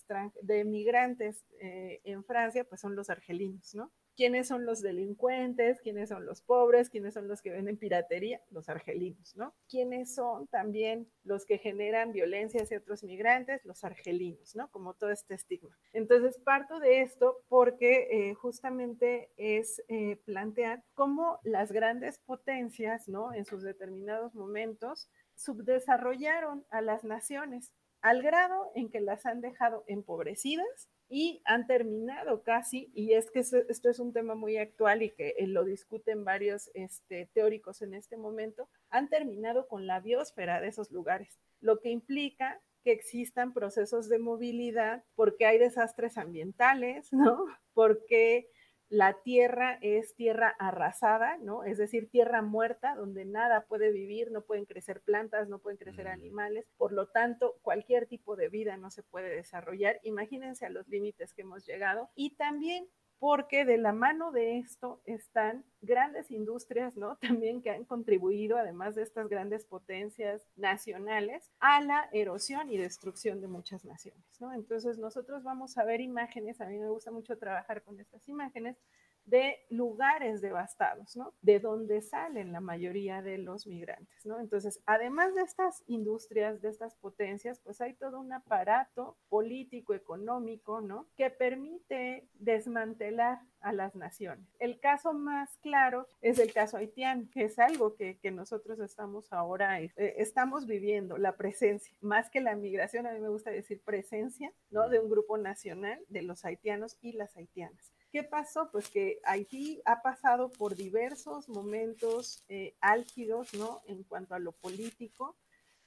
[0.43, 3.93] de migrantes eh, en Francia pues son los argelinos, ¿no?
[4.17, 8.69] quiénes son los delincuentes, quiénes son los pobres, quiénes son los que venden piratería, los
[8.69, 9.55] argelinos, ¿no?
[9.69, 13.65] ¿Quiénes son también los que generan violencia hacia otros migrantes?
[13.65, 14.71] Los argelinos, ¿no?
[14.71, 15.77] Como todo este estigma.
[15.93, 23.33] Entonces, parto de esto porque eh, justamente es eh, plantear cómo las grandes potencias, ¿no?
[23.33, 27.73] En sus determinados momentos, subdesarrollaron a las naciones
[28.03, 33.41] al grado en que las han dejado empobrecidas y han terminado casi, y es que
[33.41, 37.95] esto, es un tema muy actual y que eh, lo discuten varios este, teóricos en
[37.95, 43.53] este momento, han terminado con la biosfera de esos lugares, lo que implica que existan
[43.53, 47.45] procesos de movilidad porque hay desastres ambientales, ¿no?
[47.75, 48.51] Porque
[48.93, 51.65] la tierra es tierra arrasada, ¿no?
[51.65, 56.05] Es decir, tierra muerta, donde nada puede vivir, no pueden crecer plantas, no pueden crecer
[56.05, 56.11] mm.
[56.11, 59.99] animales, por lo tanto, cualquier tipo de vida no se puede desarrollar.
[60.03, 62.11] Imagínense a los límites que hemos llegado.
[62.15, 62.87] Y también
[63.23, 67.19] porque de la mano de esto están grandes industrias, ¿no?
[67.41, 73.41] También que han contribuido, además de estas grandes potencias nacionales, a la erosión y destrucción
[73.41, 74.53] de muchas naciones, ¿no?
[74.53, 78.77] Entonces nosotros vamos a ver imágenes, a mí me gusta mucho trabajar con estas imágenes,
[79.25, 81.33] de lugares devastados, ¿no?
[81.43, 84.41] De donde salen la mayoría de los migrantes, ¿no?
[84.41, 90.81] Entonces, además de estas industrias, de estas potencias, pues hay todo un aparato político, económico,
[90.81, 91.07] ¿no?
[91.17, 94.47] Que permite desmantelar a las naciones.
[94.59, 99.81] El caso más claro es el caso haitiano, que es algo que, nosotros estamos ahora,
[99.81, 104.53] eh, estamos viviendo, la presencia, más que la migración, a mí me gusta decir presencia,
[104.71, 104.89] ¿no?
[104.89, 107.93] De un grupo nacional de los haitianos y las haitianas.
[108.13, 108.69] ¿Qué pasó?
[108.71, 113.81] Pues que Haití ha pasado por diversos momentos eh, álgidos, ¿no?
[113.87, 115.35] En cuanto a lo político,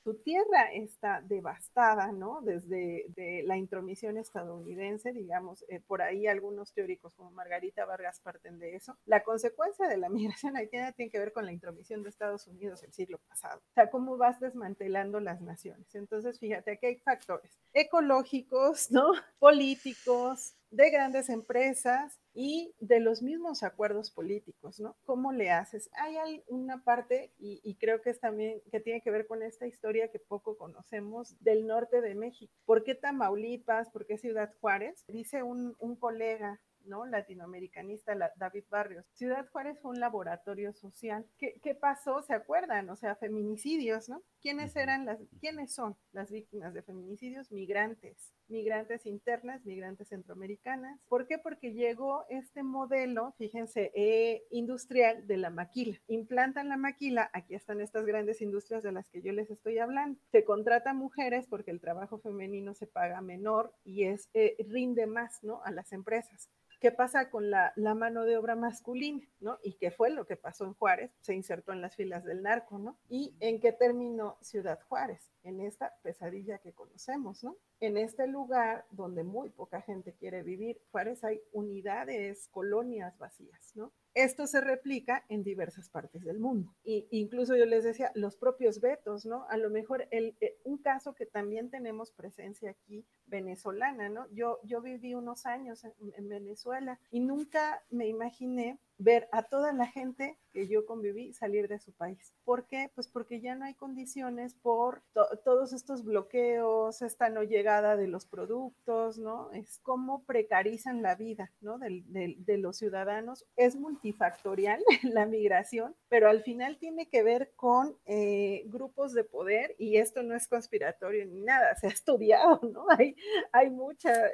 [0.06, 2.42] su tierra está devastada, ¿no?
[2.42, 3.06] Desde
[3.46, 8.96] la intromisión estadounidense, digamos, eh, por ahí algunos teóricos como Margarita Vargas parten de eso.
[9.06, 10.10] La consecuencia de la
[10.46, 13.62] migración haitiana tiene que ver con la intromisión de Estados Unidos el siglo pasado.
[13.72, 15.96] O sea, cómo vas desmantelando las naciones.
[15.96, 19.12] Entonces, fíjate, aquí hay factores ecológicos, ¿no?
[19.40, 24.98] Políticos, de grandes empresas y de los mismos acuerdos políticos, ¿no?
[25.06, 25.90] ¿Cómo le haces?
[25.94, 30.12] Hay una parte, y, creo que es también que tiene que ver con esta historia
[30.12, 32.54] que poco conocemos del norte de México.
[32.66, 33.90] ¿Por qué Tamaulipas?
[33.90, 35.06] ¿Por qué Ciudad Juárez?
[35.08, 37.06] Dice un, colega ¿no?
[37.06, 39.06] latinoamericanista David Barrios.
[39.14, 41.26] Ciudad Juárez fue un laboratorio social.
[41.38, 42.22] ¿Qué, ¿Qué, pasó?
[42.22, 42.90] ¿Se acuerdan?
[42.90, 44.22] O sea, feminicidios, ¿no?
[44.46, 47.52] ¿Quiénes eran las, quiénes son las víctimas de feminicidios?
[47.52, 51.02] Migrantes, migrantes internas, migrantes centroamericanas.
[51.08, 51.40] ¿Por qué?
[51.40, 56.00] Porque llegó este modelo, fíjense, eh, industrial de la maquila.
[56.06, 60.20] Implantan la maquila, aquí están estas grandes industrias de las que yo les estoy hablando.
[60.32, 65.44] Se contrata mujeres porque el trabajo femenino se paga menor y es, eh, rinde más,
[65.44, 65.64] ¿no?
[65.64, 66.52] A las empresas.
[66.86, 69.26] ¿Qué pasa con la, mano de obra masculina?
[69.40, 69.58] ¿no?
[69.64, 71.12] ¿Y qué fue lo que pasó en Juárez?
[71.22, 72.98] Se insertó en las filas del narco, ¿no?
[73.10, 75.32] ¿Y en qué terminó Ciudad Juárez?
[75.44, 77.58] En esta pesadilla que conocemos, ¿no?
[77.80, 83.94] En este lugar donde muy poca gente quiere vivir, Juárez hay unidades, colonias vacías, ¿no?
[84.16, 86.74] esto se replica en diversas partes del mundo.
[86.84, 89.46] Y incluso yo les decía, los propios vetos, ¿no?
[89.50, 94.26] A lo mejor el, eh, un caso que también tenemos presencia aquí venezolana, ¿no?
[94.32, 99.88] Yo, yo viví unos años en Venezuela y nunca me imaginé ver a toda la
[99.88, 102.34] gente que yo conviví salir de su país.
[102.46, 102.90] ¿Por qué?
[102.96, 105.04] Pues porque ya no hay condiciones por
[105.44, 109.52] todos estos bloqueos, esta no llegada de los productos, ¿no?
[109.52, 111.78] Es como precarizan la vida, ¿no?
[111.78, 113.46] De, de los ciudadanos.
[113.58, 119.76] Es multifactorial la migración, pero al final tiene que ver con eh, grupos de poder
[119.78, 122.86] y esto no es conspiratorio ni nada, se ha estudiado, ¿no?
[122.98, 123.16] Hay,
[123.52, 123.68] hay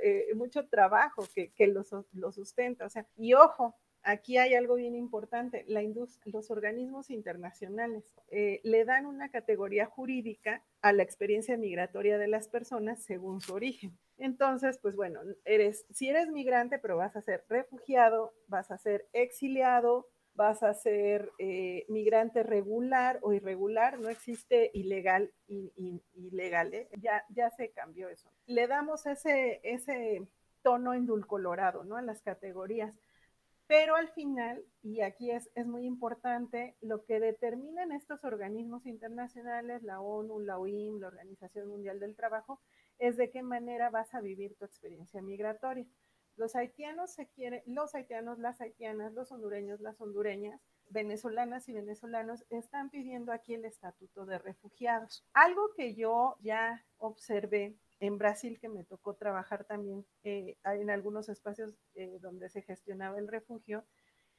[0.03, 1.83] eh, mucho trabajo que, que lo,
[2.13, 5.65] lo sustenta, o sea, y ojo, aquí hay algo bien importante,
[6.25, 12.47] los organismos internacionales eh, le dan una categoría jurídica a la experiencia migratoria de las
[12.47, 13.97] personas según su origen.
[14.17, 19.07] Entonces, pues bueno, eres, si eres migrante, pero vas a ser refugiado, vas a ser
[19.13, 26.87] exiliado, vas a ser eh, migrante regular o irregular, no existe ilegal y, ilegal, ¿eh?
[26.99, 28.29] ya, ya se cambió eso.
[28.45, 30.25] Le damos ese, ese
[30.61, 31.97] tono endulcolorado, ¿no?
[31.97, 32.95] A las categorías
[33.71, 40.01] pero al final, y aquí es, muy importante, lo que determinan estos organismos internacionales, la
[40.01, 42.59] ONU, la OIM, la Organización Mundial del Trabajo,
[42.99, 45.87] es de qué manera vas a vivir tu experiencia migratoria.
[46.35, 50.59] Los haitianos se quieren, los haitianos, las haitianas, los hondureños, las hondureñas,
[50.89, 55.23] venezolanas y venezolanos están pidiendo aquí el estatuto de refugiados.
[55.31, 61.29] Algo que yo ya observé en Brasil, que me tocó trabajar también eh, en algunos
[61.29, 63.85] espacios eh, donde se gestionaba el refugio,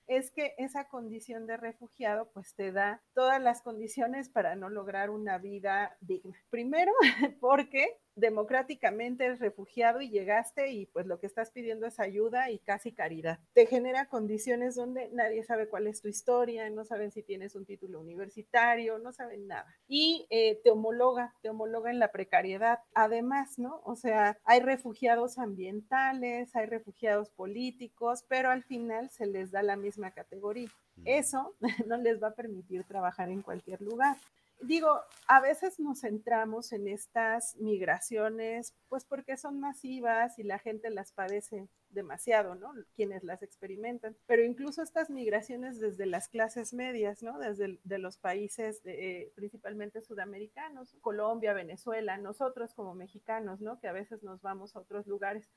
[0.08, 5.10] es que esa condición de refugiado pues te da todas las condiciones para no lograr
[5.10, 6.36] una vida digna.
[6.50, 6.92] Primero,
[7.40, 12.58] porque democráticamente eres refugiado y llegaste y pues lo que estás pidiendo es ayuda y
[12.58, 13.38] casi caridad.
[13.54, 17.64] Te genera condiciones donde nadie sabe cuál es tu historia, no saben si tienes un
[17.64, 19.74] título universitario, no saben nada.
[19.88, 22.80] Y eh, te homologa, te homologa en la precariedad.
[22.94, 23.80] Además, ¿no?
[23.84, 29.76] O sea, hay refugiados ambientales, hay refugiados políticos, pero al final se les da la
[29.76, 30.68] misma categoría.
[30.96, 31.02] Mm.
[31.06, 31.54] Eso
[31.86, 34.16] no les va a permitir trabajar en cualquier lugar
[34.62, 40.90] digo, a veces nos centramos en estas migraciones, pues porque son masivas y la gente
[40.90, 42.72] las padece demasiado, ¿no?
[42.94, 44.16] Quienes las experimentan.
[44.26, 47.38] Pero incluso estas migraciones desde las clases medias, ¿no?
[47.38, 53.78] Desde de los países eh, principalmente sudamericanos, Colombia, Venezuela, nosotros como mexicanos, ¿no?
[53.80, 55.50] Que a veces nos vamos a otros lugares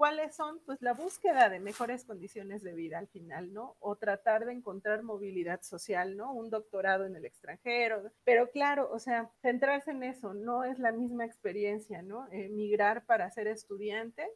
[0.00, 0.60] ¿Cuáles son?
[0.64, 3.76] Pues la búsqueda de mejores condiciones de vida al final, ¿no?
[3.80, 6.32] O tratar de encontrar movilidad social, ¿no?
[6.32, 8.10] Un doctorado en el extranjero.
[8.24, 12.26] Pero claro, o sea, centrarse en eso no es la misma experiencia, ¿no?
[12.32, 14.26] Eh, migrar para ser estudiante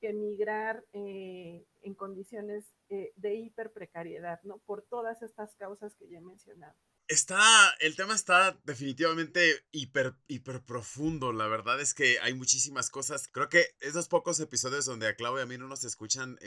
[0.00, 4.58] que migrar eh, en condiciones eh, de hiper precariedad, ¿no?
[4.58, 6.74] Por todas estas causas que ya he mencionado.
[7.12, 11.34] Está, el tema está definitivamente hiper, hiper profundo.
[11.34, 13.28] La verdad es que hay muchísimas cosas.
[13.28, 16.38] Creo que esos pocos episodios donde a Clau y a mí no nos escuchan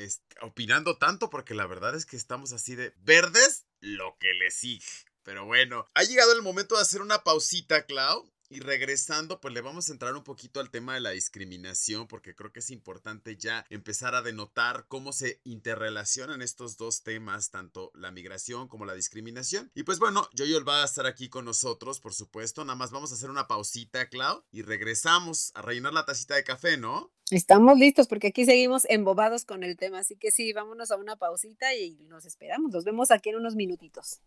[0.41, 4.87] opinando tanto, porque la verdad es que estamos así de verdes, lo que le sigue.
[5.21, 8.33] Pero bueno, ha llegado el momento de hacer una pausita, Clau.
[8.49, 12.35] Y regresando, pues le vamos a entrar un poquito al tema de la discriminación, porque
[12.35, 17.91] creo que es importante ya empezar a denotar cómo se interrelacionan estos dos temas, tanto
[17.95, 19.71] la migración como la discriminación.
[19.73, 22.63] Y pues bueno, Joyol va a estar aquí con nosotros, por supuesto.
[22.63, 26.43] Nada más vamos a hacer una pausita, Clau, y regresamos a rellenar la tacita de
[26.43, 27.11] café, ¿no?
[27.31, 31.15] Estamos listos porque aquí seguimos embobados con el tema, así que sí, vámonos a una
[31.15, 32.71] pausita y nos esperamos.
[32.71, 34.21] Nos vemos aquí en unos minutitos.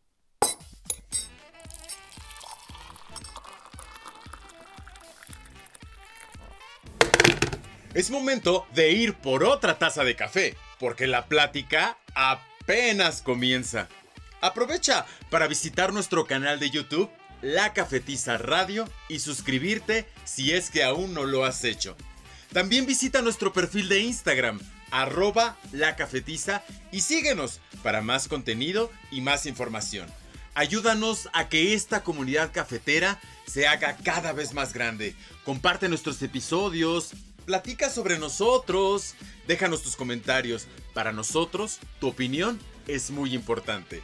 [7.98, 13.88] Es momento de ir por otra taza de café, porque la plática apenas comienza.
[14.40, 17.10] Aprovecha para visitar nuestro canal de YouTube,
[17.42, 21.96] La Cafetiza Radio, y suscribirte si es que aún no lo has hecho.
[22.52, 24.60] También visita nuestro perfil de Instagram,
[24.92, 30.06] arroba La Cafetiza, y síguenos para más contenido y más información.
[30.54, 35.16] Ayúdanos a que esta comunidad cafetera se haga cada vez más grande.
[35.44, 37.12] Comparte nuestros episodios,
[37.48, 39.14] platica sobre nosotros,
[39.46, 40.68] déjanos tus comentarios.
[40.92, 44.02] Para nosotros, tu opinión es muy importante.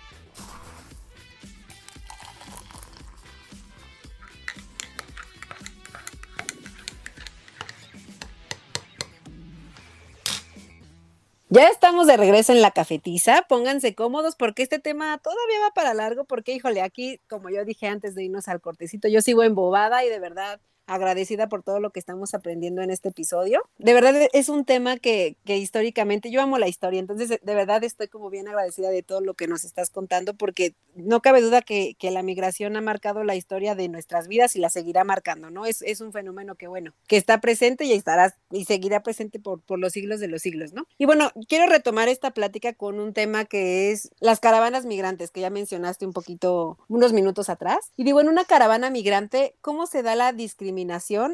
[11.50, 15.92] Ya estamos de regreso en la cafetiza, pónganse cómodos porque este tema todavía va para
[15.92, 20.02] largo porque, híjole, aquí, como yo dije antes de irnos al cortecito, yo sigo embobada
[20.02, 23.62] y de verdad agradecida por todo lo que estamos aprendiendo en este episodio.
[23.78, 27.82] De verdad es un tema que, que históricamente, yo amo la historia, entonces de verdad
[27.84, 31.62] estoy como bien agradecida de todo lo que nos estás contando porque no cabe duda
[31.62, 35.50] que, que la migración ha marcado la historia de nuestras vidas y la seguirá marcando,
[35.50, 35.66] ¿no?
[35.66, 39.60] Es, es un fenómeno que, bueno, que está presente y estará y seguirá presente por,
[39.60, 40.86] por los siglos de los siglos, ¿no?
[40.98, 45.40] Y bueno, quiero retomar esta plática con un tema que es las caravanas migrantes, que
[45.40, 47.90] ya mencionaste un poquito, unos minutos atrás.
[47.96, 50.73] Y digo, en una caravana migrante, ¿cómo se da la discriminación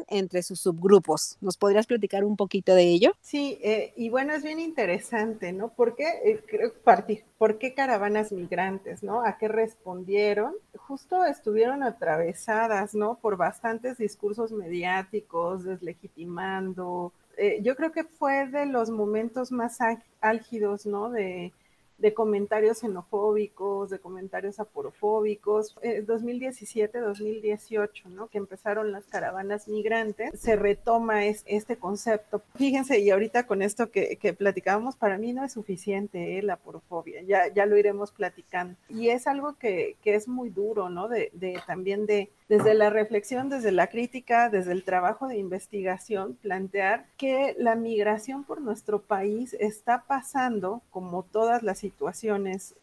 [0.07, 1.37] entre sus subgrupos?
[1.41, 3.13] ¿Nos podrías platicar un poquito de ello?
[3.21, 5.69] Sí, eh, y bueno, es bien interesante, ¿no?
[5.69, 6.41] ¿Por qué, eh,
[6.83, 9.25] partir, ¿por qué caravanas migrantes, ¿no?
[9.25, 10.53] ¿A qué respondieron?
[10.75, 13.15] Justo estuvieron atravesadas, ¿no?
[13.15, 19.79] Por bastantes discursos mediáticos, deslegitimando, eh, yo creo que fue de los momentos más
[20.19, 21.09] álgidos, ¿no?
[21.09, 21.53] De,
[22.01, 25.75] de comentarios xenofóbicos, de comentarios aporofóbicos.
[25.75, 28.27] 2017-2018, eh, ¿no?
[28.27, 32.41] Que empezaron las caravanas migrantes, se retoma es, este concepto.
[32.55, 36.41] Fíjense, y ahorita con esto que, que platicábamos, para mí no es suficiente ¿eh?
[36.41, 38.75] la aporofobia, ya, ya lo iremos platicando.
[38.89, 41.07] Y es algo que, que es muy duro, ¿no?
[41.07, 46.37] De, de también de desde la reflexión, desde la crítica, desde el trabajo de investigación,
[46.41, 51.90] plantear que la migración por nuestro país está pasando, como todas las situaciones,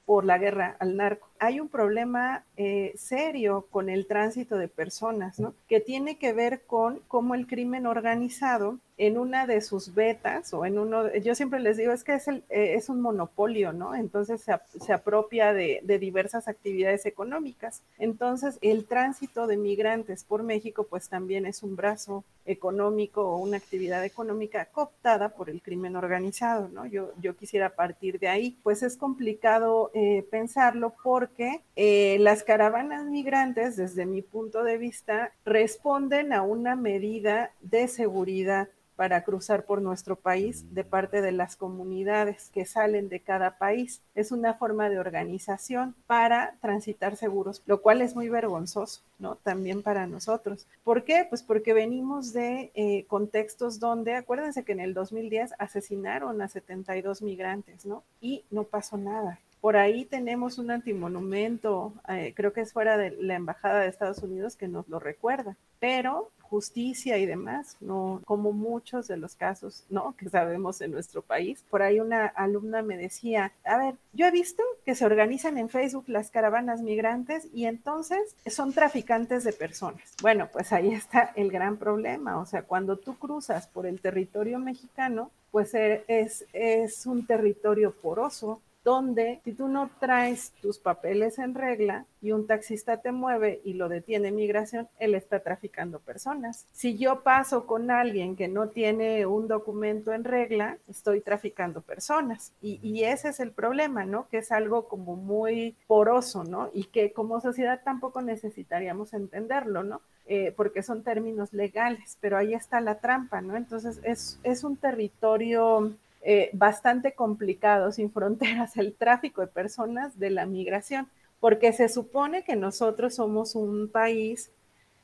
[0.05, 1.29] por la guerra al narco.
[1.39, 5.55] Hay un problema eh, serio con el tránsito de personas, ¿no?
[5.69, 10.67] Que tiene que ver con cómo el crimen organizado en una de sus betas o
[10.67, 13.95] en uno, yo siempre les digo, es que es, el, eh, es un monopolio, ¿no?
[13.95, 17.83] Entonces se, se apropia de, de, diversas actividades económicas.
[17.99, 23.57] Entonces el tránsito de migrantes por México pues también es un brazo económico o una
[23.59, 26.87] actividad económica cooptada por el crimen organizado, ¿no?
[26.87, 28.59] Yo, yo quisiera partir de ahí.
[28.63, 35.33] Pues es complicado eh, pensarlo porque eh, las caravanas migrantes, desde mi punto de vista,
[35.45, 38.69] responden a una medida de seguridad
[38.99, 44.03] para cruzar por nuestro país de parte de las comunidades que salen de cada país.
[44.17, 49.37] Es una forma de organización para transitar seguros, lo cual es muy vergonzoso, ¿no?
[49.37, 50.67] También para nosotros.
[50.83, 51.25] ¿Por qué?
[51.29, 57.23] Pues porque venimos de eh, contextos donde, acuérdense que en el 2010 asesinaron a 72
[57.23, 58.03] migrantes, ¿no?
[58.21, 59.39] Y no pasó nada.
[59.61, 64.19] Por ahí tenemos un antimonumento, eh, creo que es fuera de la Embajada de Estados
[64.25, 69.85] Unidos que nos lo recuerda, pero justicia y demás, no como muchos de los casos,
[69.91, 70.15] ¿no?
[70.17, 71.65] Que sabemos en nuestro país.
[71.71, 75.69] Por ahí una alumna me decía, a ver, yo he visto que se organizan en
[75.69, 80.03] Facebook las caravanas migrantes y entonces son traficantes de personas.
[80.23, 84.59] Bueno, pues ahí está el gran problema, o sea, cuando tú cruzas por el territorio
[84.59, 91.39] mexicano, pues e, es, es un territorio poroso, donde si tú no traes tus papeles
[91.39, 96.67] en regla y un taxista te mueve y lo detiene migración, él está traficando personas.
[96.73, 102.55] Si yo paso con alguien que no tiene un documento en regla, estoy traficando personas.
[102.63, 104.27] Y, ese es el problema, ¿no?
[104.29, 106.71] Que es algo como muy poroso, ¿no?
[106.73, 110.01] Y que como sociedad tampoco necesitaríamos entenderlo, ¿no?
[110.25, 113.55] Eh, porque son términos legales, pero ahí está la trampa, ¿no?
[113.55, 120.31] Entonces es, es un territorio eh, bastante complicado, sin fronteras, el tráfico de personas de
[120.31, 121.09] la migración,
[121.41, 124.51] porque se supone que nosotros somos un país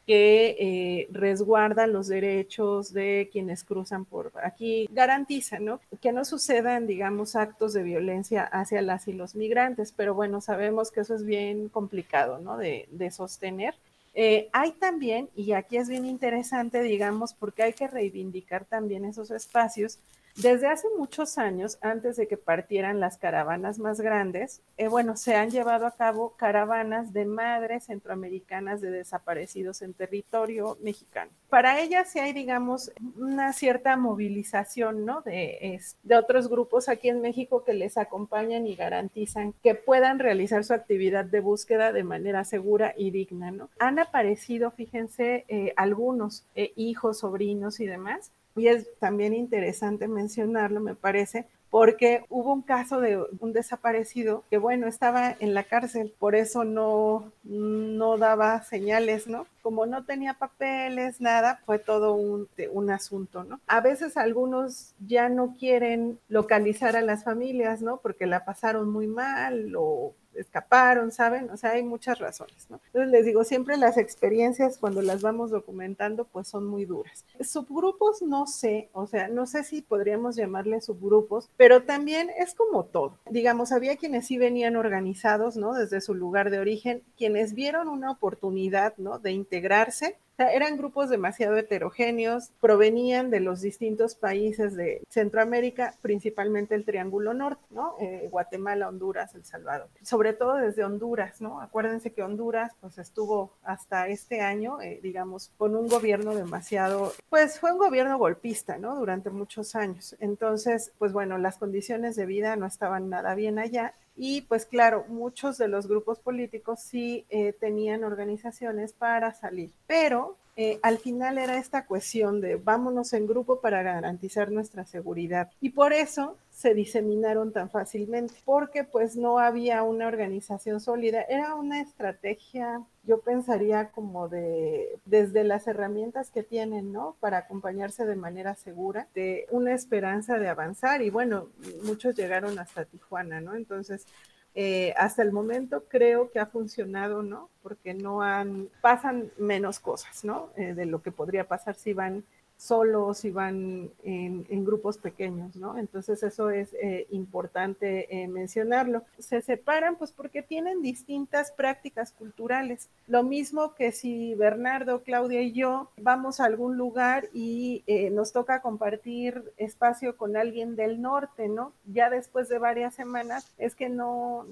[0.07, 5.81] que eh, resguarda los derechos de quienes cruzan por aquí, garantiza, ¿no?
[6.03, 10.91] Que no sucedan, digamos, actos de violencia hacia las y los migrantes, pero bueno, sabemos
[10.91, 12.59] que eso es bien complicado, ¿no?
[12.59, 13.75] De, sostener.
[14.15, 19.31] Eh, hay también, y aquí es bien interesante, digamos, porque hay que reivindicar también esos
[19.31, 19.99] espacios,
[20.37, 25.37] desde hace muchos años, antes de que partieran las caravanas más grandes, eh, bueno, se
[25.37, 31.31] han llevado a cabo caravanas de madres centroamericanas de desaparecidos en territorio mexicano.
[31.49, 35.23] Para ellas sí hay, digamos, una cierta movilización, ¿no?
[35.23, 40.65] De, de otros grupos aquí en México que les acompañan y garantizan que puedan realizar
[40.65, 43.71] su actividad de búsqueda de manera segura y digna, ¿no?
[43.79, 50.81] Han aparecido, fíjense, eh, algunos eh, hijos, sobrinos y demás, y es también interesante mencionarlo,
[50.81, 56.15] me parece, porque hubo un caso de un desaparecido que, bueno, estaba en la cárcel,
[56.21, 59.49] por eso no, no daba señales, ¿no?
[59.61, 63.59] Como no tenía papeles, nada, fue todo un, un asunto, ¿no?
[63.67, 67.97] A veces algunos ya no quieren localizar a las familias, ¿no?
[67.97, 71.51] Porque la pasaron muy mal o escaparon, ¿saben?
[71.51, 72.81] O sea, hay muchas razones, ¿no?
[72.87, 77.25] Entonces les digo, siempre las experiencias cuando las vamos documentando, pues son muy duras.
[77.41, 82.85] Subgrupos, no sé, o sea, no sé si podríamos llamarle subgrupos, pero también es como
[82.85, 83.19] todo.
[83.31, 85.75] Digamos, había quienes sí venían organizados, ¿no?
[85.75, 89.19] Desde su lugar de origen, quienes vieron una oportunidad, ¿no?
[89.19, 96.75] De integrarse Sea, eran grupos demasiado heterogéneos, provenían de los distintos países de Centroamérica, principalmente
[96.75, 97.95] el Triángulo Norte, ¿no?
[98.01, 99.89] Eh, Guatemala, Honduras, El Salvador.
[100.03, 101.61] Sobre todo desde Honduras, ¿no?
[101.61, 107.61] Acuérdense que Honduras, pues estuvo hasta este año, eh, digamos, con un gobierno demasiado, pues
[107.61, 108.97] fue un gobierno golpista, ¿no?
[108.97, 110.17] Durante muchos años.
[110.19, 115.05] Entonces, pues bueno, las condiciones de vida no estaban nada bien allá y pues claro,
[115.09, 121.39] muchos de los grupos políticos sí eh, tenían organizaciones para salir, pero eh, al final
[121.39, 125.51] era esta cuestión de vámonos en grupo para garantizar nuestra seguridad.
[125.61, 131.57] Y por eso se diseminaron tan fácilmente, porque pues no había una organización sólida, era
[131.57, 137.17] una estrategia, yo pensaría como de, desde las herramientas que tienen, ¿no?
[137.19, 141.49] Para acompañarse de manera segura, de una esperanza de avanzar y bueno,
[141.83, 143.57] muchos llegaron hasta Tijuana, ¿no?
[143.57, 144.07] Entonces,
[144.55, 147.51] eh, hasta el momento creo que ha funcionado, ¿no?
[147.63, 150.51] Porque no han, pasan menos cosas, ¿no?
[150.57, 152.25] Eh, de lo que podría pasar si van
[152.65, 155.77] solos y van en, grupos pequeños, ¿no?
[155.77, 159.03] Entonces eso es eh, importante eh, mencionarlo.
[159.19, 162.89] Se separan pues porque tienen distintas prácticas culturales.
[163.07, 168.33] Lo mismo que si Bernardo, Claudia y yo vamos a algún lugar y eh, nos
[168.33, 171.73] toca compartir espacio con alguien del norte, ¿no?
[171.85, 174.47] Ya después de varias semanas es que no,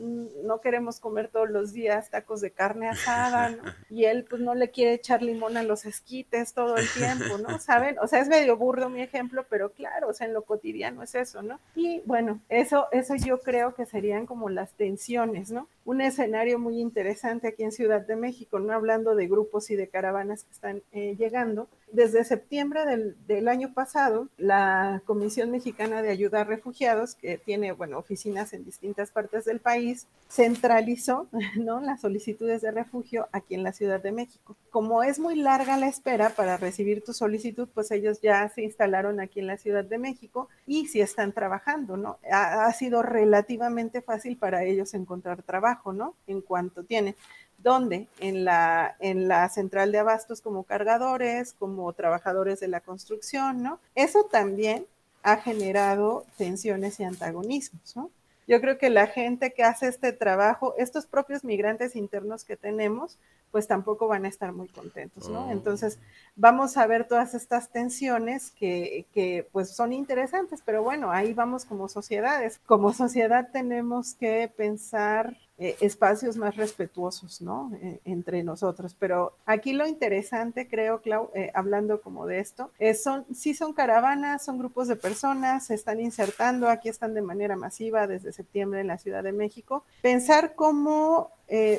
[0.44, 3.62] no queremos comer todos los días tacos de carne asada, ¿no?
[3.88, 7.58] Y él pues no le quiere echar limón a los esquites todo el tiempo, ¿no?
[7.58, 7.96] ¿Saben?
[8.02, 11.14] O sea, es medio burdo mi ejemplo, pero claro, o sea, en lo cotidiano es
[11.14, 11.60] eso, ¿no?
[11.76, 15.68] Y bueno, eso, eso yo creo que serían como las tensiones, ¿no?
[15.84, 18.72] Un escenario muy interesante aquí en Ciudad de México, ¿no?
[18.72, 22.80] Hablando de grupos y de caravanas que están eh, llegando, desde septiembre
[23.26, 28.64] del, año pasado, la Comisión Mexicana de Ayuda a Refugiados, que tiene, bueno, oficinas en
[28.64, 31.80] distintas partes del país, centralizó, ¿no?
[31.80, 34.56] Las solicitudes de refugio aquí en la Ciudad de México.
[34.70, 39.20] Como es muy larga la espera para recibir tu solicitud, pues ellos ya se instalaron
[39.20, 42.18] aquí en la Ciudad de México y sí están trabajando, ¿no?
[42.30, 46.14] Ha, ha sido relativamente fácil para ellos encontrar trabajo, ¿no?
[46.26, 47.16] En cuanto tienen.
[47.58, 48.08] ¿Dónde?
[48.18, 53.78] En la, en la central de abastos como cargadores, como trabajadores de la construcción, ¿no?
[53.94, 54.86] Eso también
[55.22, 58.10] ha generado tensiones y antagonismos, ¿no?
[58.46, 63.18] Yo creo que la gente que hace este trabajo, estos propios migrantes internos que tenemos,
[63.52, 65.46] pues tampoco van a estar muy contentos, ¿no?
[65.46, 65.52] Oh.
[65.52, 65.98] Entonces,
[66.36, 71.66] vamos a ver todas estas tensiones que, que, pues son interesantes, pero bueno, ahí vamos
[71.66, 72.58] como sociedades.
[72.64, 77.70] Como sociedad tenemos que pensar eh, espacios más respetuosos, ¿no?
[77.80, 78.96] Eh, entre nosotros.
[78.98, 84.44] Pero aquí lo interesante, creo, Clau, eh, hablando como de esto, son, sí son caravanas,
[84.44, 88.88] son grupos de personas, se están insertando, aquí están de manera masiva desde septiembre en
[88.88, 89.84] la Ciudad de México.
[90.02, 91.30] Pensar cómo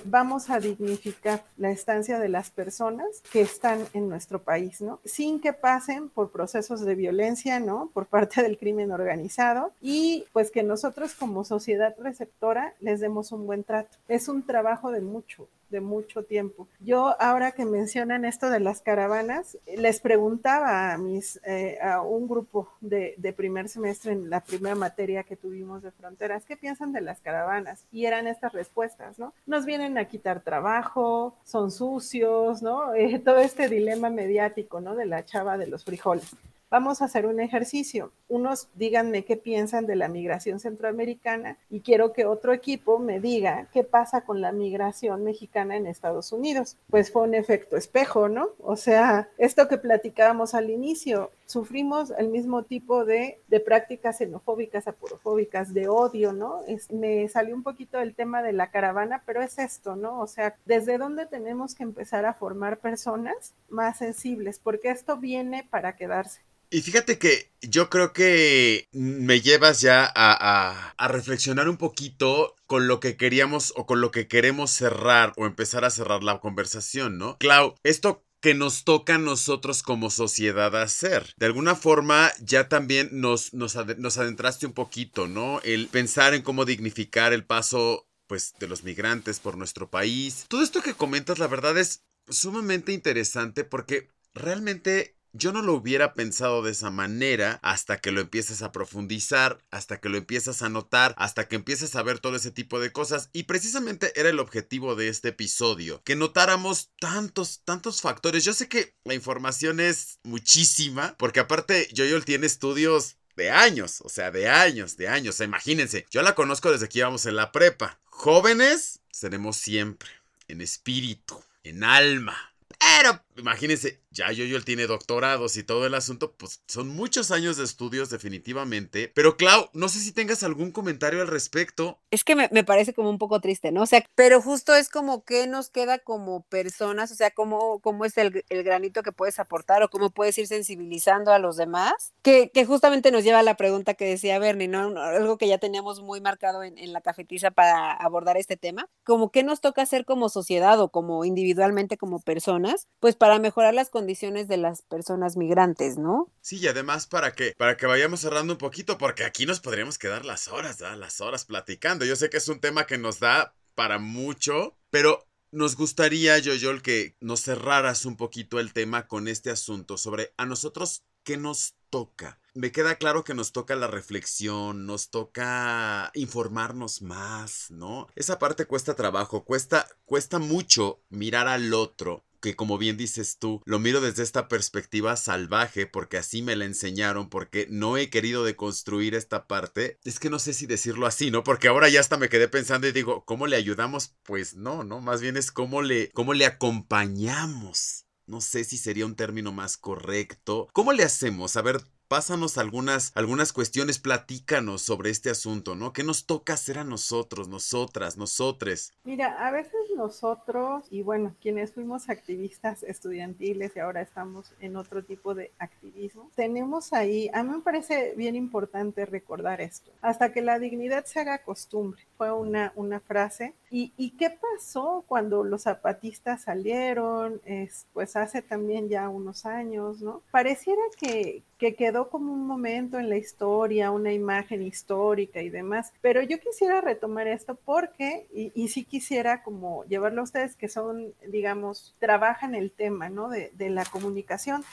[0.06, 5.00] vamos a dignificar la estancia de las personas que están en nuestro país, ¿no?
[5.04, 7.90] Sin que pasen por procesos de violencia, ¿no?
[7.94, 13.48] Por parte del crimen organizado y pues que nosotros como sociedad receptora les demos un
[13.48, 13.98] buen trato.
[14.08, 16.68] Es un trabajo de mucho, de mucho tiempo.
[16.80, 22.28] Yo ahora que mencionan esto de las caravanas, les preguntaba a mis eh, a un
[22.28, 26.94] grupo de, de, primer semestre en la primera materia que tuvimos de fronteras, ¿qué piensan
[26.94, 27.86] de las caravanas?
[27.92, 29.34] Y eran estas respuestas, ¿no?
[29.48, 32.94] Nos vienen a quitar trabajo, son sucios, ¿no?
[33.04, 34.96] Eh, todo este dilema mediático, ¿no?
[34.96, 36.36] De la chava de los frijoles
[36.74, 38.12] vamos a hacer un ejercicio.
[38.28, 43.68] Unos díganme qué piensan de la migración centroamericana y quiero que otro equipo me diga
[43.72, 46.78] qué pasa con la migración mexicana en Estados Unidos.
[46.90, 48.50] Pues fue un efecto espejo, ¿no?
[48.58, 55.76] O sea, esto que platicábamos al inicio, sufrimos el mismo tipo de, prácticas xenofóbicas, apurofóbicas,
[55.76, 56.62] de odio, ¿no?
[56.90, 60.20] me salió un poquito el tema de la caravana, pero es esto, ¿no?
[60.20, 64.58] O sea, ¿desde dónde tenemos que empezar a formar personas más sensibles?
[64.58, 66.42] Porque esto viene para quedarse.
[66.74, 72.88] Y fíjate que yo creo que me llevas ya a, a, reflexionar un poquito con
[72.88, 77.20] lo que queríamos o con lo que queremos cerrar o empezar a cerrar la conversación,
[77.20, 77.38] ¿no?
[77.38, 81.36] Clau, esto que nos toca a nosotros como sociedad hacer.
[81.38, 85.62] De alguna forma ya también nos, nos, nos adentraste un poquito, ¿no?
[85.62, 90.46] El pensar en cómo dignificar el paso pues de los migrantes por nuestro país.
[90.48, 96.14] Todo esto que comentas la verdad es sumamente interesante porque realmente yo no lo hubiera
[96.14, 100.70] pensado de esa manera hasta que lo empiezas a profundizar, hasta que lo empiezas a
[100.70, 103.30] notar, hasta que empiezas a ver todo ese tipo de cosas.
[103.34, 108.46] Y precisamente era el objetivo de este episodio, que notáramos tantos, tantos factores.
[108.46, 114.10] Yo sé que la información es muchísima, porque aparte Joyol tiene estudios de años, o
[114.10, 115.40] sea, de años, de años.
[115.40, 118.00] imagínense, yo la conozco desde que íbamos en la prepa.
[118.06, 120.10] Jóvenes seremos siempre,
[120.48, 126.62] en espíritu, en alma Pero imagínense, ya Yoyol tiene doctorados y todo el asunto, pues
[126.68, 129.12] son muchos años de estudios definitivamente.
[129.16, 132.00] Pero Clau, no sé si tengas algún comentario al respecto.
[132.12, 133.82] Es que me, me parece como un poco triste, ¿no?
[133.82, 138.06] O sea, pero justo es como que nos queda como personas, o sea, cómo, cómo
[138.06, 142.14] es el, el granito que puedes aportar o cómo puedes ir sensibilizando a los demás,
[142.22, 145.00] que, que justamente nos lleva a la pregunta que decía Bernie, ¿no?
[145.00, 149.32] Algo que ya teníamos muy marcado en, en la cafetiza para abordar este tema, como
[149.32, 153.90] qué nos toca hacer como sociedad o como individualmente como personas, pues para mejorar las
[153.90, 156.32] condiciones de las personas migrantes, ¿no?
[156.42, 159.98] Sí, y además para que, para que vayamos cerrando un poquito, porque aquí nos podríamos
[159.98, 160.98] quedar las horas, ¿verdad?
[160.98, 162.06] las horas platicando.
[162.06, 166.82] Yo sé que es un tema que nos da para mucho, pero nos gustaría, Yoyol,
[166.82, 171.76] que nos cerraras un poquito el tema con este asunto sobre a nosotros qué nos
[171.90, 172.40] toca.
[172.56, 178.08] Me queda claro que nos toca la reflexión, nos toca informarnos más, ¿no?
[178.16, 183.62] Esa parte cuesta trabajo, cuesta, cuesta mucho mirar al otro que como bien dices tú,
[183.64, 188.44] lo miro desde esta perspectiva salvaje porque así me la enseñaron, porque no he querido
[188.44, 189.98] deconstruir esta parte.
[190.04, 191.46] Es que no sé si decirlo así, ¿no?
[191.46, 194.18] Porque ahora ya hasta me quedé pensando y digo, ¿cómo le ayudamos?
[194.24, 195.00] Pues no, ¿no?
[195.00, 198.04] Más bien es cómo le, cómo le acompañamos.
[198.26, 200.68] No sé si sería un término más correcto.
[200.74, 201.56] ¿Cómo le hacemos?
[201.56, 201.82] A ver,
[202.14, 205.94] pásanos algunas, algunas cuestiones, platícanos sobre este asunto, ¿no?
[205.94, 208.94] ¿Qué nos toca hacer a nosotros, nosotras, nosotres?
[209.04, 215.04] Mira, a veces nosotros, y bueno, quienes fuimos activistas estudiantiles y ahora estamos en otro
[215.04, 220.44] tipo de activismo, tenemos ahí, a mí me parece bien importante recordar esto, hasta que
[220.44, 223.54] la dignidad se haga costumbre, una, frase.
[223.70, 227.42] ¿Y, ¿Y qué pasó cuando los zapatistas salieron?
[227.46, 230.22] Es, pues hace también ya unos años, ¿no?
[230.32, 235.92] Pareciera que, que quedó como un momento en la historia, una imagen histórica y demás.
[236.02, 240.70] Pero yo quisiera retomar esto porque, y, y sí quisiera como llevarlo a ustedes que
[240.70, 243.30] son, digamos, trabajan el tema, ¿no?
[243.30, 244.64] De la comunicación.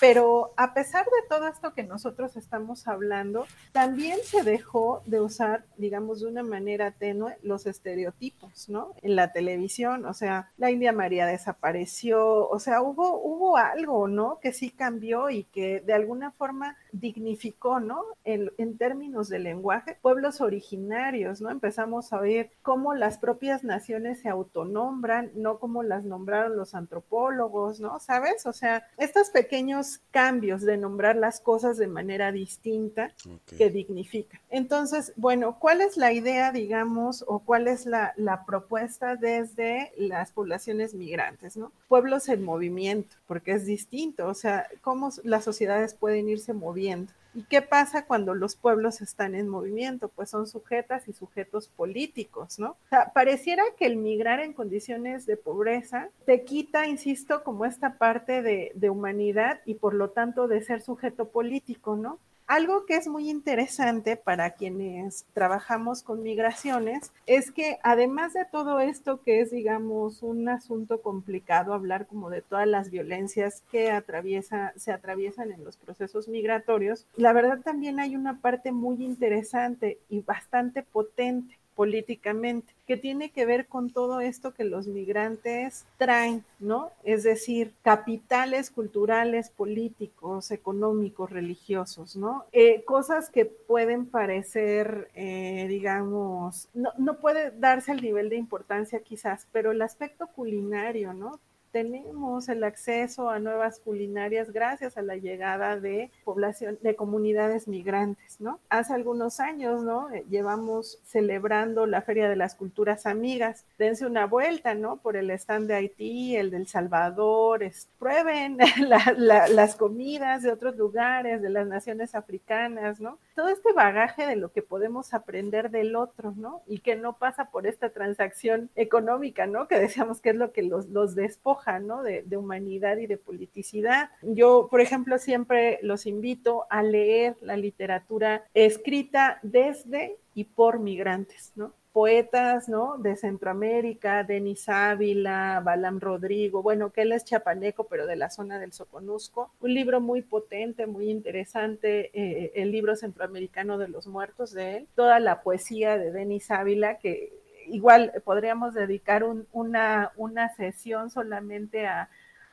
[0.00, 5.64] Pero a pesar de todo esto que nosotros estamos hablando, también se dejó de usar,
[5.76, 8.94] digamos, de una manera tenue los estereotipos, ¿no?
[9.02, 14.38] En la televisión, o sea, la India María desapareció, o sea, hubo, hubo algo, ¿no?
[14.40, 18.02] Que sí cambió y que de alguna forma dignificó, ¿no?
[18.24, 21.50] En, en términos de lenguaje, pueblos originarios, ¿no?
[21.50, 27.80] Empezamos a oír cómo las propias naciones se autonombran, no como las nombraron los antropólogos,
[27.80, 27.98] ¿no?
[27.98, 28.46] ¿Sabes?
[28.46, 29.30] O sea, estos
[29.78, 33.12] pequeños cambios de nombrar las cosas de manera distinta
[33.56, 34.40] que dignifica.
[34.50, 40.32] Entonces, bueno, ¿cuál es la idea, digamos, o cuál es la, la propuesta desde las
[40.32, 41.72] poblaciones migrantes, ¿no?
[41.88, 47.12] Pueblos en movimiento, porque es distinto, o sea, cómo las sociedades pueden irse moviendo.
[47.38, 50.08] ¿Y qué pasa cuando los pueblos están en movimiento?
[50.08, 52.70] Pues son sujetas y sujetos políticos, ¿no?
[52.70, 57.96] O sea, pareciera que el migrar en condiciones de pobreza te quita, insisto, como esta
[57.96, 62.18] parte de, de humanidad y por lo tanto de ser sujeto político, ¿no?
[62.48, 68.80] Algo que es muy interesante para quienes trabajamos con migraciones es que además de todo
[68.80, 74.72] esto que es, digamos, un asunto complicado, hablar como de todas las violencias que atraviesa,
[74.76, 80.22] se atraviesan en los procesos migratorios, la verdad también hay una parte muy interesante y
[80.22, 86.90] bastante potente políticamente, que tiene que ver con todo esto que los migrantes traen, ¿no?
[87.04, 92.46] Es decir, capitales culturales, políticos, económicos, religiosos, ¿no?
[92.50, 98.98] Eh, cosas que pueden parecer, eh, digamos, no, no puede darse el nivel de importancia
[98.98, 101.38] quizás, pero el aspecto culinario, ¿no?
[101.72, 108.40] Tenemos el acceso a nuevas culinarias gracias a la llegada de población, de comunidades migrantes,
[108.40, 108.60] ¿no?
[108.68, 110.10] Hace algunos años, ¿no?
[110.10, 113.64] Eh, llevamos celebrando la Feria de las Culturas Amigas.
[113.78, 114.96] Dense una vuelta, ¿no?
[114.96, 118.58] Por el stand de Haití, el del Salvador, es, prueben
[118.88, 123.18] la, la, las comidas de otros lugares, de las naciones africanas, ¿no?
[123.34, 126.62] Todo este bagaje de lo que podemos aprender del otro, ¿no?
[126.66, 129.68] Y que no pasa por esta transacción económica, ¿no?
[129.68, 131.57] Que decíamos que es lo que los, los despoja,
[132.02, 134.10] de, humanidad y de politicidad.
[134.22, 141.52] Yo, por ejemplo, siempre los invito a leer la literatura escrita desde y por migrantes,
[141.56, 141.72] ¿no?
[141.92, 142.96] poetas, ¿no?
[142.98, 148.60] De Centroamérica, Denis Ávila, Balam Rodrigo, bueno, que él es chapaneco, pero de la zona
[148.60, 149.50] del Soconusco.
[149.60, 154.88] Un libro muy potente, muy interesante, eh, el libro centroamericano de los muertos de él.
[154.94, 157.32] Toda la poesía de Denis Ávila, que
[157.70, 162.08] igual podríamos dedicar un, una, una sesión solamente a,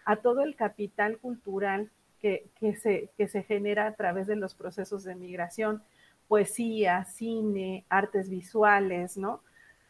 [0.06, 1.90] a todo el capital cultural
[2.22, 5.84] que, que, se, que se genera a través de los procesos de migración
[6.28, 9.42] poesía, cine, artes visuales, ¿no?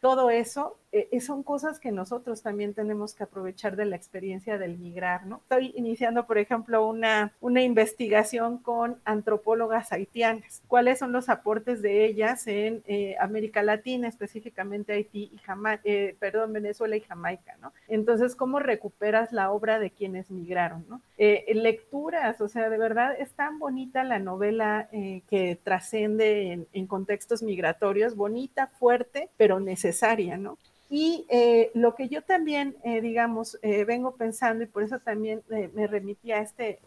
[0.01, 0.78] Todo eso
[1.12, 5.41] eh, son cosas que nosotros también tenemos que aprovechar de la experiencia del migrar, ¿no?
[5.43, 10.62] Estoy iniciando, por ejemplo, una, una investigación con antropólogas haitianas.
[10.70, 16.16] ¿Cuáles son los aportes de ellas en eh, América Latina, específicamente Haití y Jamaica, eh,
[16.18, 17.74] perdón, Venezuela y Jamaica, ¿no?
[17.89, 21.02] Entonces, ¿cómo recuperas la obra de quienes migraron, ¿no?
[21.18, 27.41] lecturas, o sea, de verdad es tan bonita la novela que trascende en, en contextos
[27.41, 30.58] migratorios, bonita, fuerte, pero necesaria, ¿no?
[30.90, 35.42] Y eh, lo que yo también, eh, digamos, eh, vengo pensando, y por eso también
[35.50, 36.80] me remití a este,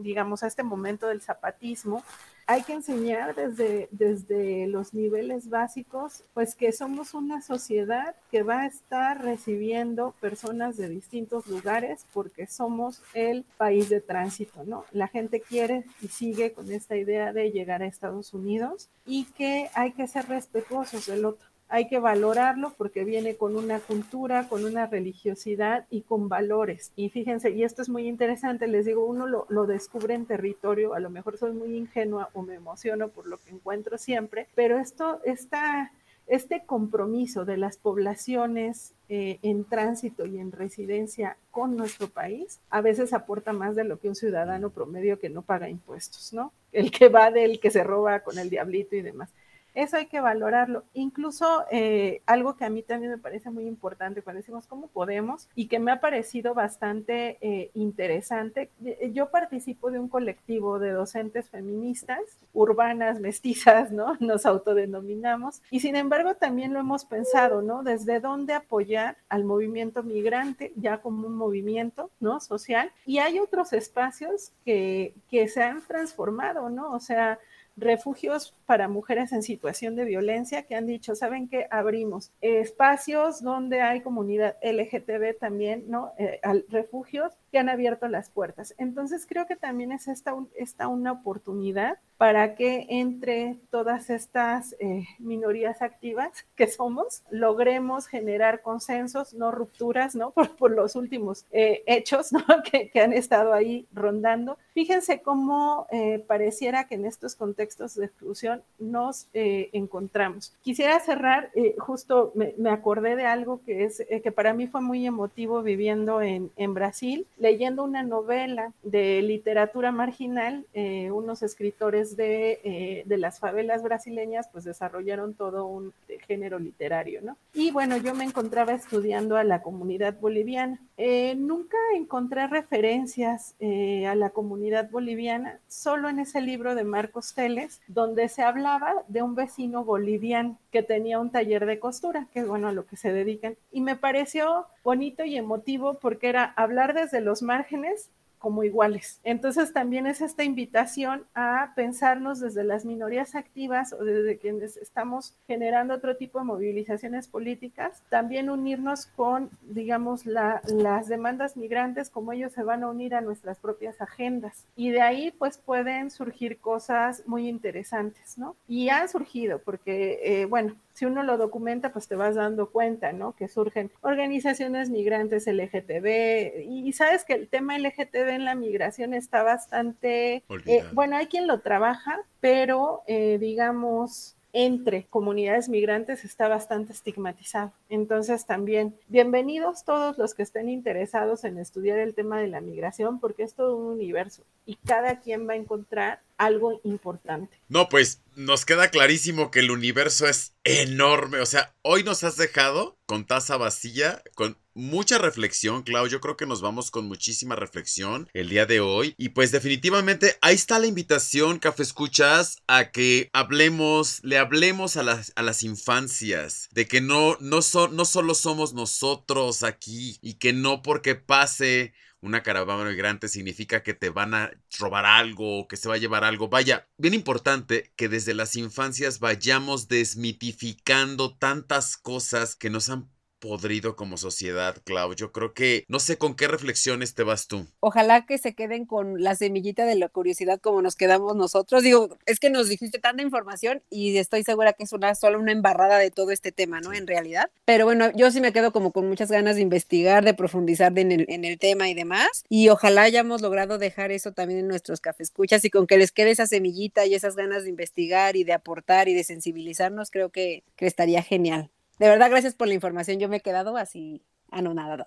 [0.00, 2.02] digamos, a este momento del zapatismo,
[2.46, 8.62] hay que enseñar desde, desde los niveles básicos, pues que somos una sociedad que va
[8.62, 14.84] a estar recibiendo personas de distintos lugares porque somos el país de tránsito, ¿no?
[14.92, 19.70] La gente quiere y sigue con esta idea de llegar a Estados Unidos y que
[19.74, 24.66] hay que ser respetuosos del otro hay que valorarlo porque viene con una cultura, con
[24.66, 26.92] una religiosidad y con valores.
[26.96, 31.00] Y fíjense, y esto es muy interesante, les digo, uno lo, descubre en territorio, a
[31.00, 35.20] lo mejor soy muy ingenua o me emociono por lo que encuentro siempre, pero esto
[35.24, 35.90] está
[36.26, 42.82] este compromiso de las poblaciones eh, en tránsito y en residencia con nuestro país a
[42.82, 46.52] veces aporta más de lo que un ciudadano promedio que no paga impuestos, ¿no?
[46.70, 49.30] El que va del que se roba con el diablito y demás.
[49.74, 50.84] Eso hay que valorarlo.
[50.92, 55.48] Incluso eh, algo que a mí también me parece muy importante cuando decimos cómo podemos
[55.54, 58.70] y que me ha parecido bastante eh, interesante.
[58.84, 62.20] Eh, yo participo de un colectivo de docentes feministas,
[62.52, 64.16] urbanas, mestizas, ¿no?
[64.20, 65.62] Nos autodenominamos.
[65.70, 67.82] Y sin embargo también lo hemos pensado, ¿no?
[67.82, 72.40] Desde dónde apoyar al movimiento migrante ya como un movimiento, ¿no?
[72.40, 72.92] Social.
[73.06, 76.92] Y hay otros espacios que, que se han transformado, ¿no?
[76.92, 77.38] O sea,
[77.76, 81.66] refugios para mujeres en situación de violencia que han dicho, ¿saben qué?
[81.70, 86.12] Abrimos espacios donde hay comunidad LGTB también, ¿no?
[86.18, 88.74] Eh, refugios que han abierto las puertas.
[88.78, 95.04] Entonces creo que también es esta, esta una oportunidad para que entre todas estas eh,
[95.18, 100.30] minorías activas que somos, logremos generar consensos, no rupturas, ¿no?
[100.42, 102.40] Por, por los últimos eh, hechos, ¿no?
[102.70, 104.56] Que, que, han estado ahí rondando.
[104.72, 110.54] Fíjense cómo eh, pareciera que en estos contextos de exclusión nos encontramos.
[110.62, 115.04] Quisiera cerrar, justo me, me, acordé de algo que, es, que para mí fue muy
[115.04, 122.60] emotivo viviendo en, en Brasil leyendo una novela de literatura marginal, eh, unos escritores de,
[122.62, 125.92] eh, de, las favelas brasileñas pues desarrollaron todo un
[126.28, 127.36] género literario, ¿no?
[127.52, 130.78] Y bueno, yo me encontraba estudiando a la comunidad boliviana.
[130.96, 137.80] Eh, nunca encontré referencias a la comunidad boliviana, solo en ese libro de Marcos Teles,
[137.88, 142.46] donde se hablaba de un vecino boliviano que tenía un taller de costura, que es
[142.46, 143.56] bueno a lo que se dedican.
[143.72, 148.10] Y me pareció bonito y emotivo porque era hablar desde los márgenes
[148.42, 149.20] como iguales.
[149.22, 155.36] Entonces también es esta invitación a pensarnos desde las minorías activas o desde quienes estamos
[155.46, 162.50] generando otro tipo de movilizaciones políticas, también unirnos con, digamos, las demandas migrantes, como ellos
[162.50, 164.66] se van a unir a nuestras propias agendas.
[164.74, 168.56] Y de ahí pues pueden surgir cosas muy interesantes, ¿no?
[168.66, 173.12] Y han surgido porque, eh, bueno, si uno lo documenta, pues te vas dando cuenta,
[173.12, 173.34] ¿no?
[173.34, 179.42] Que surgen organizaciones migrantes LGTB y, sabes que el tema LGTB en la migración está
[179.42, 186.92] bastante, eh, bueno, hay quien lo trabaja, pero eh, digamos, entre comunidades migrantes está bastante
[186.92, 187.72] estigmatizado.
[187.88, 193.18] Entonces también, bienvenidos todos los que estén interesados en estudiar el tema de la migración,
[193.20, 197.56] porque es todo un universo y cada quien va a encontrar algo importante.
[197.68, 201.40] No, pues nos queda clarísimo que el universo es enorme.
[201.40, 206.06] O sea, hoy nos has dejado con taza vacía, con mucha reflexión, Clau.
[206.06, 209.14] Yo creo que nos vamos con muchísima reflexión el día de hoy.
[209.16, 215.02] Y pues definitivamente ahí está la invitación, Café Escuchas, a que hablemos, le hablemos a
[215.02, 217.60] las, a las infancias, de que no, no,
[217.92, 223.94] no solo somos nosotros aquí y que no porque pase una caravana migrante significa que
[223.94, 226.48] te van a robar algo o que se va a llevar algo.
[226.48, 233.10] Vaya, bien importante que desde las infancias vayamos desmitificando tantas cosas que nos han
[233.42, 235.14] podrido como sociedad, Clau.
[235.14, 237.66] Yo creo que no sé con qué reflexiones te vas tú.
[237.80, 241.82] Ojalá que se queden con la semillita de la curiosidad como nos quedamos nosotros.
[241.82, 245.50] Digo, es que nos dijiste tanta información y estoy segura que es una solo una
[245.50, 246.94] embarrada de todo este tema, ¿no?
[246.94, 247.50] En realidad.
[247.64, 251.10] Pero bueno, yo sí me quedo como con muchas ganas de investigar, de profundizar en,
[251.10, 252.44] el, en el tema y demás.
[252.48, 256.30] Y ojalá hayamos logrado dejar eso también en nuestros cafescuchas y con que les quede
[256.30, 260.62] esa semillita y esas ganas de investigar y de aportar y de sensibilizarnos, creo que,
[260.76, 261.72] que estaría genial.
[261.98, 263.18] De verdad, gracias por la información.
[263.20, 264.22] Yo me he quedado así
[264.52, 265.06] anonadada.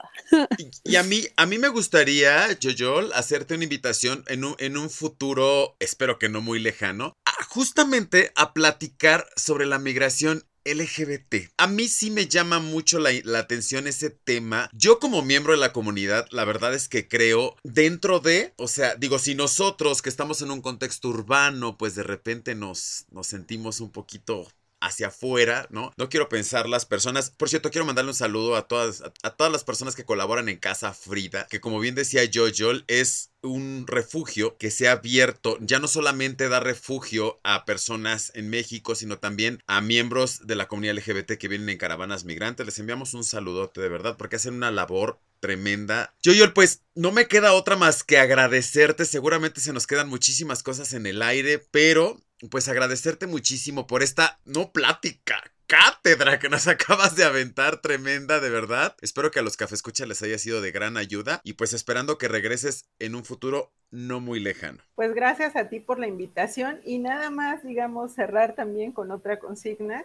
[0.84, 4.90] Y, a mí, a mí me gustaría, Joyol, hacerte una invitación en un, en un
[4.90, 7.14] futuro, espero que no muy lejano,
[7.50, 11.52] justamente a platicar sobre la migración LGBT.
[11.58, 14.70] A mí sí me llama mucho la, la atención ese tema.
[14.74, 18.96] Yo como miembro de la comunidad, la verdad es que creo dentro de, o sea,
[18.96, 23.80] digo, si nosotros que estamos en un contexto urbano, pues de repente nos, nos sentimos
[23.80, 24.48] un poquito
[24.86, 25.92] hacia afuera, ¿no?
[25.98, 27.32] No quiero pensar las personas.
[27.32, 30.58] Por cierto, quiero mandarle un saludo a todas, a, todas las personas que colaboran en
[30.58, 35.80] Casa Frida, que como bien decía Jojo, es un refugio que se ha abierto, ya
[35.80, 40.96] no solamente da refugio a personas en México, sino también a miembros de la comunidad
[40.96, 42.66] LGBT que vienen en caravanas migrantes.
[42.66, 46.16] Les enviamos un saludote de verdad porque hacen una labor tremenda.
[46.24, 49.06] Yoyol, pues no me queda otra más que agradecerte.
[49.06, 52.20] Seguramente se nos quedan muchísimas cosas en el aire, pero
[52.50, 55.42] pues agradecerte muchísimo por esta no plática.
[55.68, 58.96] Cátedra que nos acabas de aventar, tremenda, de verdad.
[59.02, 62.18] Espero que a los Café Escucha les haya sido de gran ayuda y pues esperando
[62.18, 64.84] que regreses en un futuro no muy lejano.
[64.94, 69.40] Pues gracias a ti por la invitación y nada más, digamos, cerrar también con otra
[69.40, 70.04] consigna.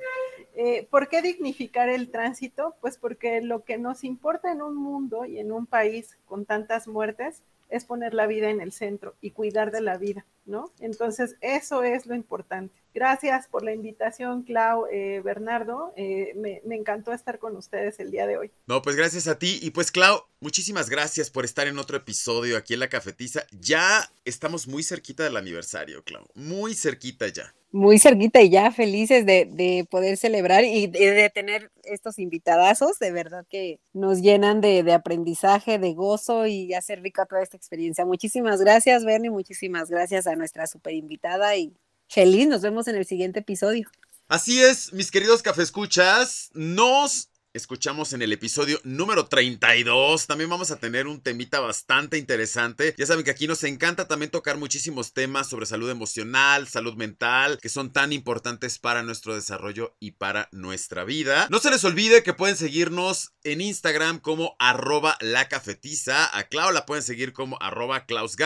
[0.55, 2.77] Eh, ¿Por qué dignificar el tránsito?
[2.81, 6.87] Pues porque lo que nos importa en un mundo y en un país con tantas
[6.87, 10.73] muertes es poner la vida en el centro y cuidar de la vida, ¿no?
[10.81, 12.75] Entonces, eso es lo importante.
[12.93, 15.93] Gracias por la invitación, Clau, eh, Bernardo.
[15.97, 18.51] Eh, me, me, encantó estar con ustedes el día de hoy.
[18.67, 19.61] No, pues gracias a ti.
[19.63, 23.47] Y pues, Clau, muchísimas gracias por estar en otro episodio aquí en La Cafetiza.
[23.53, 26.27] Ya estamos muy cerquita del aniversario, Clau.
[26.35, 27.55] Muy cerquita ya.
[27.73, 32.99] Muy cerquita y ya felices de, de poder celebrar y de, tener estos invitadazos.
[32.99, 37.57] De verdad que nos llenan de, de aprendizaje, de gozo y hacer rica toda esta
[37.57, 38.05] experiencia.
[38.05, 39.31] Muchísimas gracias, Bernie.
[39.31, 41.73] Muchísimas gracias a nuestra super invitada y
[42.11, 43.89] feliz, nos vemos en el siguiente episodio.
[44.29, 50.27] Así es, mis queridos cafescuchas, nos escuchamos en el episodio número 32.
[50.27, 52.95] También vamos a tener un temita bastante interesante.
[52.97, 57.59] Ya saben que aquí nos encanta también tocar muchísimos temas sobre salud emocional, salud mental,
[57.61, 61.49] que son tan importantes para nuestro desarrollo y para nuestra vida.
[61.51, 66.37] No se les olvide que pueden seguirnos en Instagram como arroba la cafetiza.
[66.37, 68.37] A Clau la pueden seguir como arroba Klaus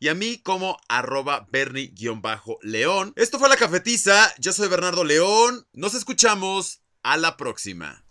[0.00, 3.12] y a mí como arroba Bernie-León.
[3.16, 4.34] Esto fue la cafetiza.
[4.38, 5.66] Yo soy Bernardo León.
[5.72, 6.80] Nos escuchamos.
[7.04, 8.07] A la próxima.